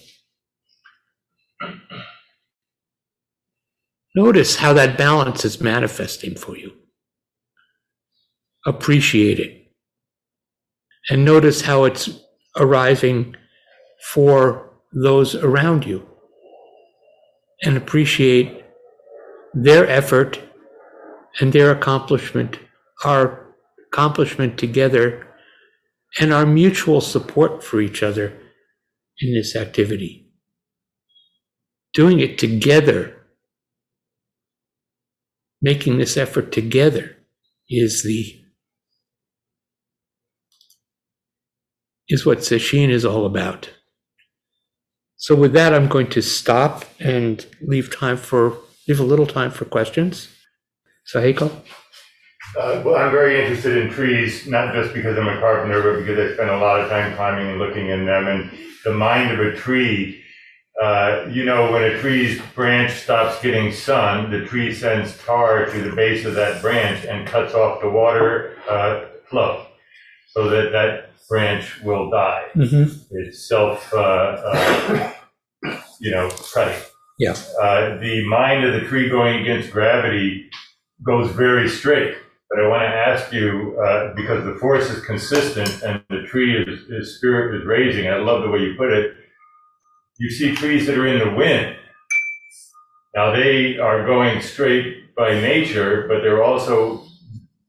notice 4.14 4.56
how 4.56 4.72
that 4.72 4.96
balance 4.96 5.44
is 5.44 5.60
manifesting 5.60 6.34
for 6.34 6.56
you. 6.56 6.72
Appreciate 8.64 9.38
it. 9.38 9.74
And 11.10 11.22
notice 11.22 11.60
how 11.60 11.84
it's 11.84 12.08
arising 12.56 13.36
for 14.10 14.70
those 14.90 15.34
around 15.34 15.84
you. 15.84 16.08
And 17.64 17.76
appreciate 17.76 18.64
their 19.54 19.86
effort 19.88 20.40
and 21.40 21.52
their 21.52 21.70
accomplishment, 21.70 22.58
our 23.04 23.46
accomplishment 23.88 24.58
together, 24.58 25.26
and 26.18 26.32
our 26.32 26.44
mutual 26.44 27.00
support 27.00 27.62
for 27.62 27.80
each 27.80 28.02
other 28.02 28.38
in 29.20 29.34
this 29.34 29.54
activity. 29.56 30.30
Doing 31.94 32.20
it 32.20 32.38
together, 32.38 33.26
making 35.60 35.98
this 35.98 36.16
effort 36.16 36.52
together 36.52 37.16
is 37.68 38.02
the 38.02 38.38
is 42.08 42.26
what 42.26 42.38
Sesshin 42.38 42.90
is 42.90 43.04
all 43.04 43.24
about. 43.24 43.70
So 45.22 45.36
with 45.36 45.52
that, 45.52 45.72
I'm 45.72 45.86
going 45.86 46.08
to 46.10 46.20
stop 46.20 46.84
and 46.98 47.46
leave 47.60 47.96
time 47.96 48.16
for 48.16 48.58
leave 48.88 48.98
a 48.98 49.04
little 49.04 49.24
time 49.24 49.52
for 49.52 49.64
questions. 49.64 50.26
Sahiko? 51.14 51.48
Uh, 52.58 52.82
well, 52.84 52.96
I'm 52.96 53.12
very 53.12 53.40
interested 53.40 53.76
in 53.76 53.88
trees, 53.88 54.48
not 54.48 54.74
just 54.74 54.92
because 54.92 55.16
I'm 55.16 55.28
a 55.28 55.38
carpenter, 55.38 55.80
but 55.80 56.00
because 56.00 56.18
I 56.18 56.34
spend 56.34 56.50
a 56.50 56.56
lot 56.56 56.80
of 56.80 56.90
time 56.90 57.14
climbing 57.14 57.50
and 57.50 57.60
looking 57.60 57.86
in 57.90 58.04
them. 58.04 58.26
And 58.26 58.50
the 58.84 58.94
mind 58.94 59.30
of 59.30 59.38
a 59.38 59.54
tree, 59.54 60.24
uh, 60.82 61.26
you 61.30 61.44
know, 61.44 61.70
when 61.70 61.84
a 61.84 62.00
tree's 62.00 62.42
branch 62.56 62.90
stops 62.90 63.40
getting 63.40 63.70
sun, 63.70 64.28
the 64.28 64.44
tree 64.46 64.74
sends 64.74 65.16
tar 65.18 65.66
to 65.66 65.82
the 65.82 65.94
base 65.94 66.24
of 66.24 66.34
that 66.34 66.60
branch 66.60 67.04
and 67.04 67.28
cuts 67.28 67.54
off 67.54 67.80
the 67.80 67.88
water 67.88 68.58
uh, 68.68 69.04
flow 69.30 69.66
so 70.34 70.50
that 70.50 70.72
that 70.72 71.11
branch 71.32 71.80
will 71.82 72.10
die. 72.10 72.44
Mm-hmm. 72.54 73.16
It's 73.16 73.48
self, 73.48 73.90
uh, 73.94 73.96
uh, 73.96 75.12
you 75.98 76.10
know, 76.10 76.28
cutting. 76.52 76.82
Yeah. 77.18 77.34
Uh, 77.58 77.98
the 78.00 78.26
mind 78.28 78.64
of 78.66 78.74
the 78.74 78.86
tree 78.86 79.08
going 79.08 79.40
against 79.40 79.70
gravity 79.70 80.50
goes 81.06 81.30
very 81.30 81.68
straight. 81.70 82.16
But 82.50 82.62
I 82.62 82.68
want 82.68 82.82
to 82.82 82.94
ask 82.94 83.32
you, 83.32 83.78
uh, 83.82 84.12
because 84.14 84.44
the 84.44 84.56
force 84.60 84.90
is 84.90 85.02
consistent 85.06 85.82
and 85.82 86.02
the 86.10 86.22
tree 86.28 86.54
is, 86.62 86.80
is 86.90 87.16
spirit 87.16 87.58
is 87.58 87.66
raising, 87.66 88.08
I 88.08 88.18
love 88.18 88.42
the 88.42 88.50
way 88.50 88.58
you 88.58 88.74
put 88.76 88.92
it. 88.92 89.16
You 90.18 90.30
see 90.30 90.54
trees 90.54 90.86
that 90.86 90.98
are 90.98 91.06
in 91.06 91.18
the 91.18 91.34
wind. 91.34 91.76
Now 93.14 93.34
they 93.34 93.78
are 93.78 94.04
going 94.04 94.42
straight 94.42 95.14
by 95.16 95.30
nature, 95.32 96.06
but 96.08 96.20
they're 96.20 96.44
also, 96.44 97.01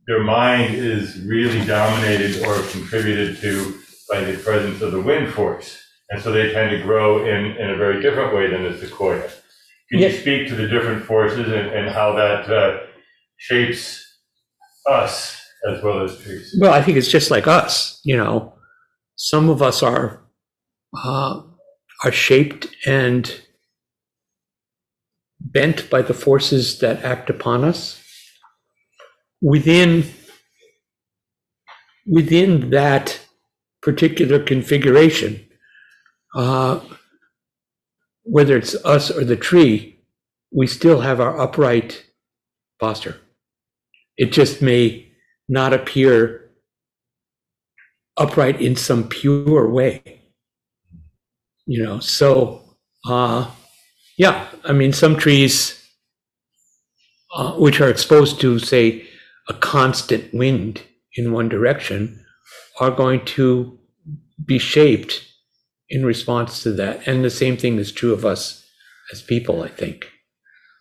their 0.07 0.23
mind 0.23 0.75
is 0.75 1.21
really 1.21 1.65
dominated 1.65 2.45
or 2.45 2.61
contributed 2.67 3.37
to 3.37 3.79
by 4.09 4.21
the 4.21 4.37
presence 4.37 4.81
of 4.81 4.91
the 4.91 5.01
wind 5.01 5.33
force. 5.33 5.79
And 6.09 6.21
so 6.21 6.31
they 6.31 6.51
tend 6.51 6.71
to 6.71 6.83
grow 6.83 7.25
in, 7.25 7.57
in 7.57 7.69
a 7.71 7.77
very 7.77 8.01
different 8.01 8.35
way 8.35 8.49
than 8.49 8.63
the 8.63 8.77
sequoia. 8.77 9.29
Can 9.89 9.99
you 9.99 10.11
speak 10.11 10.47
to 10.49 10.55
the 10.55 10.67
different 10.67 11.05
forces 11.05 11.47
and, 11.47 11.69
and 11.69 11.89
how 11.89 12.13
that 12.13 12.49
uh, 12.49 12.79
shapes 13.37 14.03
us 14.89 15.39
as 15.69 15.81
well 15.83 16.03
as 16.03 16.17
trees? 16.19 16.55
Well, 16.59 16.73
I 16.73 16.81
think 16.81 16.97
it's 16.97 17.09
just 17.11 17.31
like 17.31 17.47
us. 17.47 17.99
You 18.03 18.17
know, 18.17 18.53
some 19.15 19.49
of 19.49 19.61
us 19.61 19.81
are 19.81 20.21
uh, 20.97 21.41
are 22.03 22.11
shaped 22.11 22.67
and 22.85 23.41
bent 25.39 25.89
by 25.89 26.01
the 26.01 26.13
forces 26.13 26.79
that 26.79 27.03
act 27.03 27.29
upon 27.29 27.63
us. 27.63 28.02
Within 29.43 30.05
within 32.07 32.69
that 32.69 33.19
particular 33.81 34.39
configuration, 34.39 35.45
uh, 36.33 36.79
whether 38.23 38.55
it's 38.55 38.75
us 38.85 39.11
or 39.11 39.25
the 39.25 39.35
tree, 39.35 39.99
we 40.51 40.65
still 40.65 41.01
have 41.01 41.19
our 41.19 41.37
upright 41.39 42.05
posture. 42.79 43.19
It 44.17 44.31
just 44.31 44.61
may 44.61 45.11
not 45.49 45.73
appear 45.73 46.51
upright 48.15 48.61
in 48.61 48.77
some 48.77 49.09
pure 49.09 49.69
way. 49.69 50.21
You 51.65 51.83
know, 51.83 51.99
so 51.99 52.63
uh, 53.05 53.51
yeah, 54.17 54.47
I 54.63 54.71
mean, 54.71 54.93
some 54.93 55.17
trees 55.17 55.83
uh, 57.35 57.53
which 57.53 57.81
are 57.81 57.89
exposed 57.89 58.39
to, 58.41 58.59
say, 58.59 59.07
a 59.47 59.53
constant 59.53 60.33
wind 60.33 60.83
in 61.15 61.31
one 61.31 61.49
direction 61.49 62.23
are 62.79 62.91
going 62.91 63.23
to 63.25 63.77
be 64.45 64.57
shaped 64.57 65.25
in 65.89 66.05
response 66.05 66.63
to 66.63 66.71
that. 66.71 67.07
And 67.07 67.23
the 67.23 67.29
same 67.29 67.57
thing 67.57 67.77
is 67.77 67.91
true 67.91 68.13
of 68.13 68.25
us 68.25 68.65
as 69.11 69.21
people, 69.21 69.61
I 69.63 69.67
think. 69.67 70.09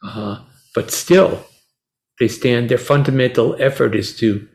Uh, 0.04 0.42
but 0.74 0.90
still, 0.90 1.44
they 2.18 2.28
stand, 2.28 2.68
their 2.68 2.78
fundamental 2.78 3.56
effort 3.60 3.94
is 3.94 4.16
to 4.18 4.48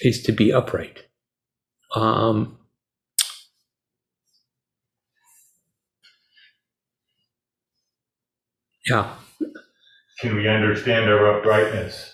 is 0.00 0.22
to 0.22 0.32
be 0.32 0.52
upright. 0.52 1.04
Um, 1.94 2.58
yeah. 8.86 9.14
Can 10.20 10.36
we 10.36 10.48
understand 10.48 11.10
our 11.10 11.38
uprightness? 11.38 12.11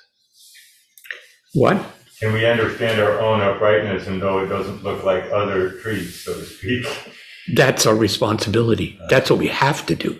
What? 1.54 1.84
Can 2.20 2.32
we 2.32 2.46
understand 2.46 3.00
our 3.00 3.20
own 3.20 3.40
uprightness 3.40 4.08
and 4.08 4.20
though 4.20 4.40
it 4.40 4.48
doesn't 4.48 4.82
look 4.82 5.04
like 5.04 5.30
other 5.30 5.70
trees, 5.80 6.24
so 6.24 6.34
to 6.34 6.44
speak? 6.44 6.86
That's 7.54 7.86
our 7.86 7.94
responsibility. 7.94 8.98
That's 9.08 9.30
what 9.30 9.38
we 9.38 9.48
have 9.48 9.86
to 9.86 9.94
do. 9.94 10.18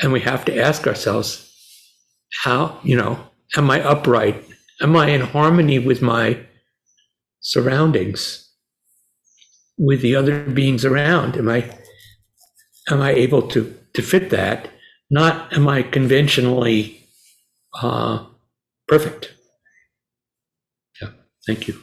And 0.00 0.12
we 0.12 0.20
have 0.20 0.44
to 0.46 0.58
ask 0.58 0.86
ourselves, 0.86 1.48
how, 2.42 2.80
you 2.82 2.96
know, 2.96 3.18
am 3.56 3.70
I 3.70 3.82
upright? 3.82 4.44
Am 4.80 4.96
I 4.96 5.10
in 5.10 5.20
harmony 5.20 5.78
with 5.78 6.02
my 6.02 6.40
surroundings, 7.40 8.50
with 9.78 10.00
the 10.00 10.16
other 10.16 10.42
beings 10.44 10.84
around? 10.84 11.36
Am 11.36 11.48
I, 11.48 11.78
am 12.90 13.00
I 13.00 13.12
able 13.12 13.42
to, 13.48 13.78
to 13.94 14.02
fit 14.02 14.30
that? 14.30 14.68
Not 15.10 15.52
am 15.52 15.68
I 15.68 15.82
conventionally 15.82 17.06
uh, 17.80 18.24
perfect? 18.88 19.34
Thank 21.46 21.68
you. 21.68 21.82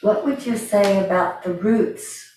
What 0.00 0.24
would 0.24 0.46
you 0.46 0.56
say 0.56 1.04
about 1.04 1.42
the 1.42 1.52
roots? 1.52 2.28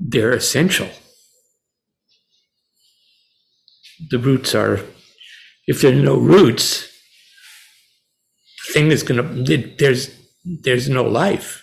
they're 0.00 0.32
essential. 0.32 0.88
The 4.10 4.18
roots 4.18 4.54
are, 4.54 4.80
if 5.66 5.82
there 5.82 5.92
are 5.92 6.02
no 6.02 6.16
roots, 6.16 6.90
the 8.66 8.72
thing 8.72 8.90
is 8.90 9.02
going 9.02 9.44
to, 9.44 9.74
there's, 9.78 10.10
there's 10.44 10.88
no 10.88 11.04
life. 11.04 11.62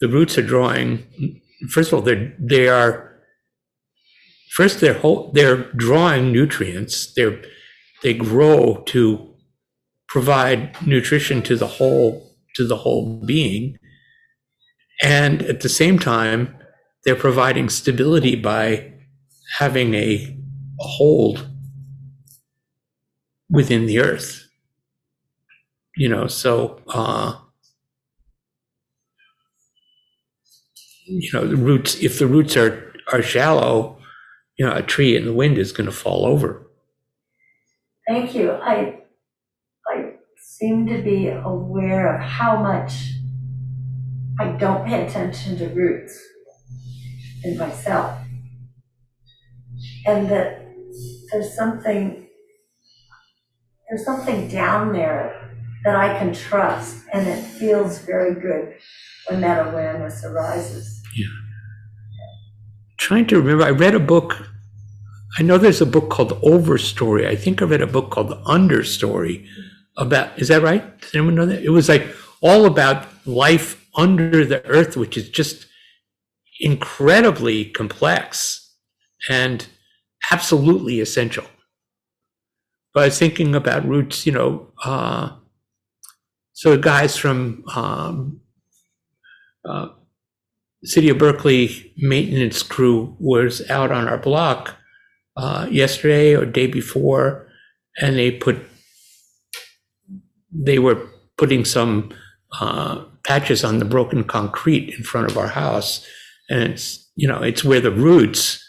The 0.00 0.08
roots 0.08 0.38
are 0.38 0.42
drawing, 0.42 1.40
first 1.70 1.92
of 1.92 1.94
all, 1.94 2.02
they're, 2.02 2.34
they 2.38 2.68
are, 2.68 3.09
first 4.50 4.80
they're, 4.80 4.94
whole, 4.94 5.30
they're 5.32 5.72
drawing 5.72 6.32
nutrients. 6.32 7.12
They're, 7.14 7.40
they 8.02 8.14
grow 8.14 8.82
to 8.86 9.34
provide 10.08 10.76
nutrition 10.86 11.42
to 11.42 11.56
the 11.56 11.66
whole, 11.66 12.36
to 12.56 12.66
the 12.66 12.76
whole 12.76 13.22
being. 13.24 13.78
And 15.02 15.42
at 15.42 15.60
the 15.60 15.68
same 15.68 15.98
time, 15.98 16.56
they're 17.04 17.16
providing 17.16 17.68
stability 17.68 18.36
by 18.36 18.92
having 19.58 19.94
a, 19.94 20.36
a 20.80 20.84
hold 20.84 21.48
within 23.48 23.86
the 23.86 24.00
earth. 24.00 24.48
You 25.96 26.08
know, 26.08 26.26
so 26.26 26.80
uh, 26.88 27.36
you 31.06 31.30
know 31.32 31.46
the 31.46 31.56
roots. 31.56 31.96
If 31.96 32.18
the 32.18 32.26
roots 32.26 32.56
are 32.56 32.94
are 33.12 33.22
shallow, 33.22 33.99
you 34.60 34.66
know, 34.66 34.76
a 34.76 34.82
tree 34.82 35.16
in 35.16 35.24
the 35.24 35.32
wind 35.32 35.56
is 35.56 35.72
going 35.72 35.86
to 35.86 35.92
fall 35.92 36.26
over. 36.26 36.66
Thank 38.06 38.34
you. 38.34 38.50
I, 38.50 39.00
I 39.88 40.16
seem 40.36 40.86
to 40.88 41.00
be 41.00 41.28
aware 41.28 42.14
of 42.14 42.20
how 42.20 42.60
much 42.60 42.92
I 44.38 44.48
don't 44.58 44.86
pay 44.86 45.06
attention 45.06 45.56
to 45.56 45.68
roots 45.68 46.22
in 47.42 47.56
myself. 47.56 48.18
And 50.04 50.28
that 50.28 50.62
there's 51.32 51.56
something, 51.56 52.28
there's 53.88 54.04
something 54.04 54.46
down 54.48 54.92
there 54.92 55.56
that 55.86 55.96
I 55.96 56.18
can 56.18 56.34
trust, 56.34 57.06
and 57.14 57.26
it 57.26 57.42
feels 57.42 58.00
very 58.00 58.34
good 58.34 58.74
when 59.30 59.40
that 59.40 59.68
awareness 59.68 60.22
arises. 60.22 61.02
Trying 63.10 63.26
to 63.26 63.40
remember, 63.40 63.64
I 63.64 63.70
read 63.70 63.96
a 63.96 63.98
book. 63.98 64.40
I 65.36 65.42
know 65.42 65.58
there's 65.58 65.80
a 65.80 65.84
book 65.84 66.10
called 66.10 66.40
Overstory. 66.42 67.26
I 67.26 67.34
think 67.34 67.60
I 67.60 67.64
read 67.64 67.82
a 67.82 67.88
book 67.88 68.12
called 68.12 68.30
Understory 68.44 69.48
about, 69.96 70.38
is 70.38 70.46
that 70.46 70.62
right? 70.62 71.00
Does 71.00 71.16
anyone 71.16 71.34
know 71.34 71.46
that? 71.46 71.64
It 71.64 71.70
was 71.70 71.88
like 71.88 72.06
all 72.40 72.66
about 72.66 73.08
life 73.26 73.84
under 73.96 74.44
the 74.44 74.64
earth, 74.64 74.96
which 74.96 75.16
is 75.16 75.28
just 75.28 75.66
incredibly 76.60 77.64
complex 77.64 78.76
and 79.28 79.66
absolutely 80.30 81.00
essential. 81.00 81.46
But 82.94 83.00
I 83.00 83.06
was 83.06 83.18
thinking 83.18 83.56
about 83.56 83.88
roots, 83.88 84.24
you 84.24 84.30
know, 84.30 84.68
uh, 84.84 85.30
so 86.52 86.78
guys 86.78 87.16
from 87.16 87.64
um, 87.74 88.40
uh, 89.68 89.88
City 90.84 91.10
of 91.10 91.18
Berkeley 91.18 91.92
maintenance 91.98 92.62
crew 92.62 93.14
was 93.18 93.68
out 93.70 93.92
on 93.92 94.08
our 94.08 94.16
block 94.16 94.76
uh, 95.36 95.66
yesterday 95.70 96.34
or 96.34 96.46
day 96.46 96.66
before, 96.66 97.46
and 98.00 98.16
they 98.16 98.30
put 98.30 98.58
they 100.52 100.78
were 100.78 101.06
putting 101.36 101.64
some 101.64 102.12
uh, 102.60 103.04
patches 103.24 103.62
on 103.62 103.78
the 103.78 103.84
broken 103.84 104.24
concrete 104.24 104.94
in 104.96 105.04
front 105.04 105.30
of 105.30 105.36
our 105.36 105.48
house, 105.48 106.06
and 106.48 106.62
it's 106.62 107.10
you 107.14 107.28
know 107.28 107.42
it's 107.42 107.62
where 107.62 107.80
the 107.80 107.90
roots 107.90 108.64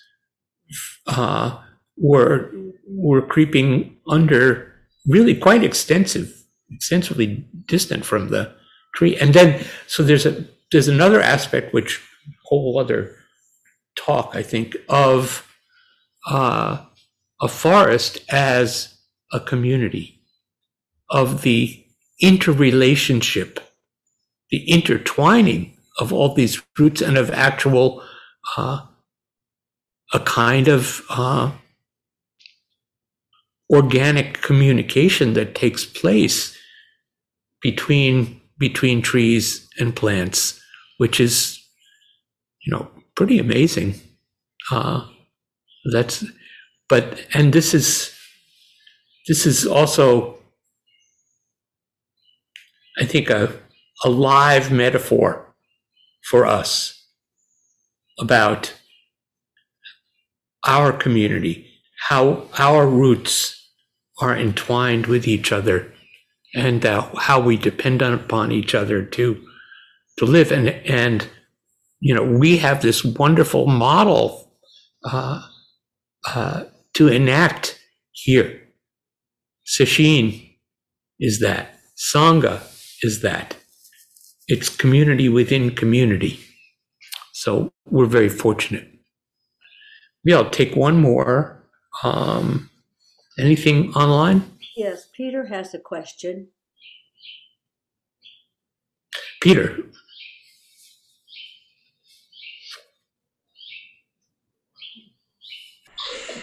uh, 1.08 1.58
were 1.98 2.52
were 2.88 3.22
creeping 3.22 3.96
under, 4.10 4.74
really 5.08 5.34
quite 5.34 5.64
extensive, 5.64 6.44
extensively 6.70 7.48
distant 7.68 8.06
from 8.06 8.30
the 8.30 8.54
tree, 8.96 9.16
and 9.18 9.34
then 9.34 9.66
so 9.88 10.04
there's 10.04 10.26
a 10.26 10.46
there's 10.72 10.88
another 10.88 11.22
aspect 11.22 11.74
which 11.74 12.02
whole 12.46 12.80
other 12.80 13.16
talk 13.96 14.32
I 14.34 14.44
think 14.44 14.78
of 14.90 15.48
uh, 16.30 16.84
a 17.42 17.48
forest 17.48 18.20
as 18.30 18.98
a 19.34 19.40
community 19.40 20.22
of 21.10 21.42
the 21.42 21.84
interrelationship, 22.22 23.60
the 24.50 24.64
intertwining 24.70 25.78
of 26.00 26.14
all 26.14 26.34
these 26.34 26.62
roots 26.78 27.02
and 27.02 27.18
of 27.18 27.32
actual 27.32 28.04
uh, 28.58 28.82
a 30.14 30.20
kind 30.20 30.68
of 30.68 31.02
uh, 31.10 31.52
organic 33.70 34.42
communication 34.42 35.34
that 35.34 35.56
takes 35.56 35.86
place 35.86 36.58
between 37.62 38.40
between 38.58 39.02
trees 39.02 39.68
and 39.80 39.96
plants, 39.96 40.61
which 41.02 41.20
is 41.20 41.60
you 42.64 42.72
know 42.72 42.88
pretty 43.16 43.40
amazing. 43.40 43.96
Uh, 44.72 45.04
that's 45.92 46.24
but 46.88 47.26
and 47.34 47.54
this 47.54 47.74
is 47.74 48.16
this 49.28 49.48
is 49.48 49.66
also 49.66 50.38
I 53.00 53.06
think 53.06 53.32
a 53.32 53.52
a 54.06 54.10
live 54.12 54.72
metaphor 54.72 55.56
for 56.30 56.46
us 56.46 57.04
about 58.20 58.76
our 60.68 60.94
community, 60.94 61.66
how 62.10 62.48
our 62.60 62.86
roots 62.86 63.58
are 64.20 64.38
entwined 64.38 65.08
with 65.08 65.28
each 65.28 65.52
other, 65.52 65.92
and 66.54 66.86
uh, 66.86 67.10
how 67.18 67.40
we 67.40 67.58
depend 67.58 68.04
on, 68.04 68.14
upon 68.14 68.52
each 68.52 68.76
other 68.76 69.04
to 69.04 69.48
to 70.22 70.32
live. 70.32 70.52
And 70.52 70.70
and 70.70 71.28
you 72.00 72.14
know 72.16 72.24
we 72.24 72.58
have 72.58 72.82
this 72.82 73.04
wonderful 73.04 73.66
model 73.66 74.54
uh, 75.04 75.42
uh, 76.28 76.64
to 76.94 77.08
enact 77.08 77.80
here. 78.12 78.62
Sesshin 79.66 80.58
is 81.20 81.40
that. 81.40 81.80
Sangha 81.98 82.62
is 83.04 83.22
that. 83.22 83.56
It's 84.48 84.70
community 84.70 85.30
within 85.30 85.76
community. 85.76 86.40
So 87.34 87.72
we're 87.86 88.06
very 88.06 88.30
fortunate. 88.30 88.88
Yeah, 90.24 90.38
I'll 90.38 90.50
take 90.50 90.76
one 90.76 90.98
more. 90.98 91.64
Um, 92.04 92.70
anything 93.40 93.94
online? 93.94 94.44
Yes, 94.76 95.08
Peter 95.16 95.46
has 95.48 95.74
a 95.74 95.80
question. 95.80 96.50
Peter, 99.42 99.78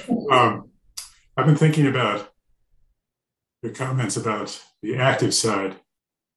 Um, 0.09 0.71
I've 1.37 1.47
been 1.47 1.57
thinking 1.57 1.87
about 1.87 2.31
your 3.63 3.73
comments 3.73 4.17
about 4.17 4.63
the 4.83 4.97
active 4.97 5.35
side, 5.35 5.77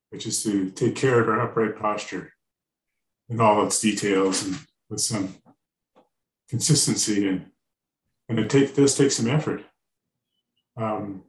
which 0.10 0.26
is 0.26 0.44
to 0.44 0.70
take 0.72 0.96
care 0.96 1.22
of 1.22 1.30
our 1.30 1.42
upright 1.42 1.80
posture 1.80 2.34
in 3.30 3.40
all 3.40 3.66
its 3.66 3.80
details 3.80 4.46
and 4.46 4.60
with 4.90 5.00
some 5.00 5.36
consistency 6.50 7.28
and 7.28 7.46
and 8.28 8.40
it 8.40 8.50
take, 8.50 8.74
does 8.76 8.96
take 8.96 9.12
some 9.12 9.28
effort. 9.28 9.62
Um, 10.78 11.24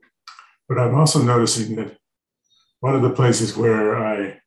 but 0.68 0.78
I'm 0.78 0.94
also 0.94 1.20
noticing 1.20 1.74
that 1.76 1.96
one 2.78 2.94
of 2.94 3.02
the 3.02 3.10
places 3.10 3.56
where 3.56 3.96
I 3.96 4.40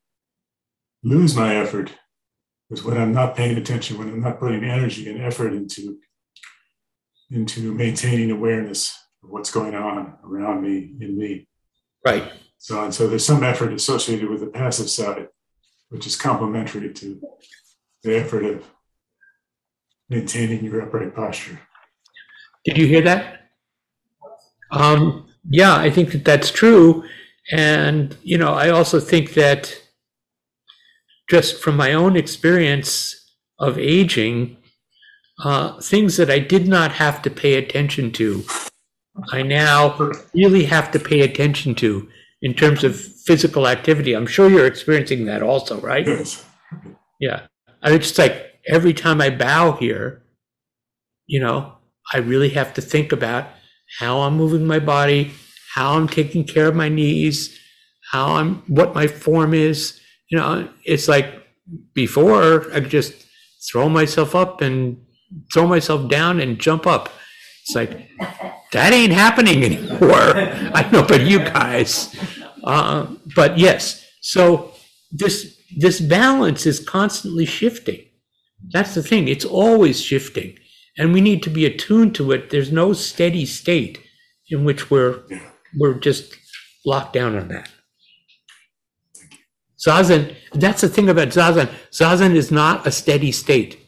lose 1.04 1.36
my 1.36 1.56
effort 1.56 1.92
is 2.70 2.84
when 2.84 2.98
I'm 2.98 3.12
not 3.12 3.36
paying 3.36 3.58
attention, 3.58 3.98
when 3.98 4.08
I'm 4.08 4.22
not 4.22 4.40
putting 4.40 4.64
energy 4.64 5.10
and 5.10 5.22
effort 5.22 5.52
into 5.52 5.98
into 7.36 7.74
maintaining 7.74 8.32
awareness 8.32 8.98
of 9.24 9.30
what's 9.30 9.52
going 9.52 9.76
on 9.76 10.18
around 10.24 10.62
me 10.62 10.96
in 11.00 11.18
me. 11.18 11.48
right. 12.06 12.32
So 12.58 12.84
and 12.84 12.94
so 12.94 13.08
there's 13.08 13.26
some 13.26 13.44
effort 13.44 13.74
associated 13.74 14.30
with 14.30 14.40
the 14.40 14.48
passive 14.48 14.90
side, 14.90 15.28
which 15.90 16.08
is 16.08 16.16
complementary 16.16 16.94
to 16.94 17.22
the 18.04 18.18
effort 18.18 18.44
of 18.44 18.64
maintaining 20.10 20.64
your 20.64 20.82
upright 20.82 21.16
posture. 21.16 21.60
Did 22.64 22.78
you 22.78 22.88
hear 22.88 23.02
that? 23.02 23.42
Um, 24.72 25.28
yeah, 25.50 25.76
I 25.76 25.90
think 25.90 26.12
that 26.12 26.26
that's 26.26 26.50
true. 26.50 27.04
And, 27.52 28.18
you 28.24 28.38
know, 28.38 28.54
I 28.54 28.70
also 28.70 29.00
think 29.00 29.34
that 29.34 29.76
just 31.30 31.62
from 31.62 31.76
my 31.76 31.94
own 31.94 32.16
experience 32.16 33.16
of 33.60 33.78
aging, 33.78 34.58
uh, 35.44 35.80
things 35.82 36.18
that 36.18 36.30
I 36.30 36.40
did 36.40 36.68
not 36.68 36.94
have 36.94 37.22
to 37.24 37.30
pay 37.30 37.56
attention 37.56 38.12
to, 38.14 38.44
I 39.32 39.42
now 39.44 40.12
really 40.34 40.66
have 40.66 40.92
to 40.92 41.00
pay 41.00 41.22
attention 41.22 41.76
to 41.76 42.08
in 42.42 42.54
terms 42.54 42.84
of 42.84 43.00
physical 43.00 43.68
activity. 43.68 44.14
I'm 44.14 44.28
sure 44.28 44.50
you're 44.50 44.68
experiencing 44.68 45.26
that 45.26 45.42
also, 45.42 45.80
right? 45.82 46.06
Yes. 46.06 46.46
Yeah. 47.20 47.48
I 47.82 47.90
mean, 47.90 48.00
it's 48.00 48.18
like 48.18 48.60
every 48.68 48.94
time 48.94 49.22
I 49.22 49.30
bow 49.30 49.74
here, 49.74 50.24
you 51.28 51.40
know, 51.40 51.74
I 52.14 52.18
really 52.18 52.50
have 52.50 52.74
to 52.76 52.82
think 52.82 53.12
about 53.12 53.48
how 54.00 54.22
I'm 54.22 54.36
moving 54.36 54.66
my 54.66 54.80
body, 54.80 55.32
how 55.74 55.94
I'm 55.94 56.08
taking 56.08 56.44
care 56.44 56.68
of 56.68 56.76
my 56.76 56.90
knees, 56.90 57.58
how 58.12 58.36
I'm, 58.36 58.58
what 58.68 58.94
my 58.94 59.08
form 59.08 59.54
is. 59.54 60.00
You 60.30 60.38
know, 60.38 60.70
it's 60.84 61.08
like 61.08 61.34
before 61.94 62.72
I 62.72 62.82
could 62.82 62.90
just 62.90 63.14
throw 63.72 63.90
myself 63.90 64.36
up 64.36 64.62
and 64.62 65.05
throw 65.54 65.68
myself 65.68 66.10
down 66.10 66.40
and 66.40 66.60
jump 66.60 66.88
up. 66.88 67.10
It's 67.64 67.76
like, 67.76 68.10
that 68.72 68.94
ain't 68.94 69.14
happening 69.14 69.64
anymore. 69.64 70.02
I 70.04 70.90
know 70.92 71.04
but 71.04 71.22
you 71.22 71.40
guys. 71.40 72.16
Uh, 72.64 73.08
but 73.36 73.58
yes, 73.58 74.06
so 74.22 74.72
this, 75.12 75.60
this 75.78 76.00
balance 76.00 76.66
is 76.66 76.80
constantly 76.80 77.46
shifting. 77.46 78.06
That's 78.72 78.96
the 78.96 79.04
thing. 79.04 79.28
It's 79.28 79.46
always 79.46 80.02
shifting. 80.02 80.58
And 80.98 81.14
we 81.14 81.22
need 81.22 81.44
to 81.44 81.50
be 81.50 81.66
attuned 81.66 82.16
to 82.16 82.32
it. 82.32 82.50
There's 82.50 82.72
no 82.72 82.94
steady 82.94 83.46
state 83.46 84.00
in 84.50 84.64
which 84.64 84.90
we're, 84.90 85.24
we're 85.78 86.00
just 86.00 86.36
locked 86.86 87.14
down 87.14 87.36
on 87.36 87.50
that. 87.50 87.70
Zazen, 89.86 90.36
that's 90.54 90.82
the 90.82 90.90
thing 90.90 91.10
about 91.10 91.30
Zazen. 91.30 91.70
Zazen 91.92 92.36
is 92.36 92.52
not 92.52 92.88
a 92.88 92.92
steady 92.92 93.32
state. 93.32 93.85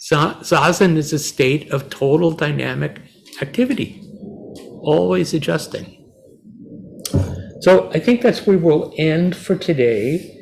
Za- 0.00 0.38
Zazen 0.42 0.96
is 0.96 1.12
a 1.12 1.18
state 1.18 1.70
of 1.70 1.90
total 1.90 2.32
dynamic 2.32 3.00
activity, 3.40 4.02
always 4.82 5.34
adjusting. 5.34 5.96
So 7.60 7.90
I 7.92 7.98
think 8.00 8.22
that's 8.22 8.46
where 8.46 8.58
we'll 8.58 8.92
end 8.96 9.36
for 9.36 9.54
today. 9.56 10.36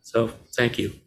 So 0.00 0.30
thank 0.56 0.78
you. 0.78 1.01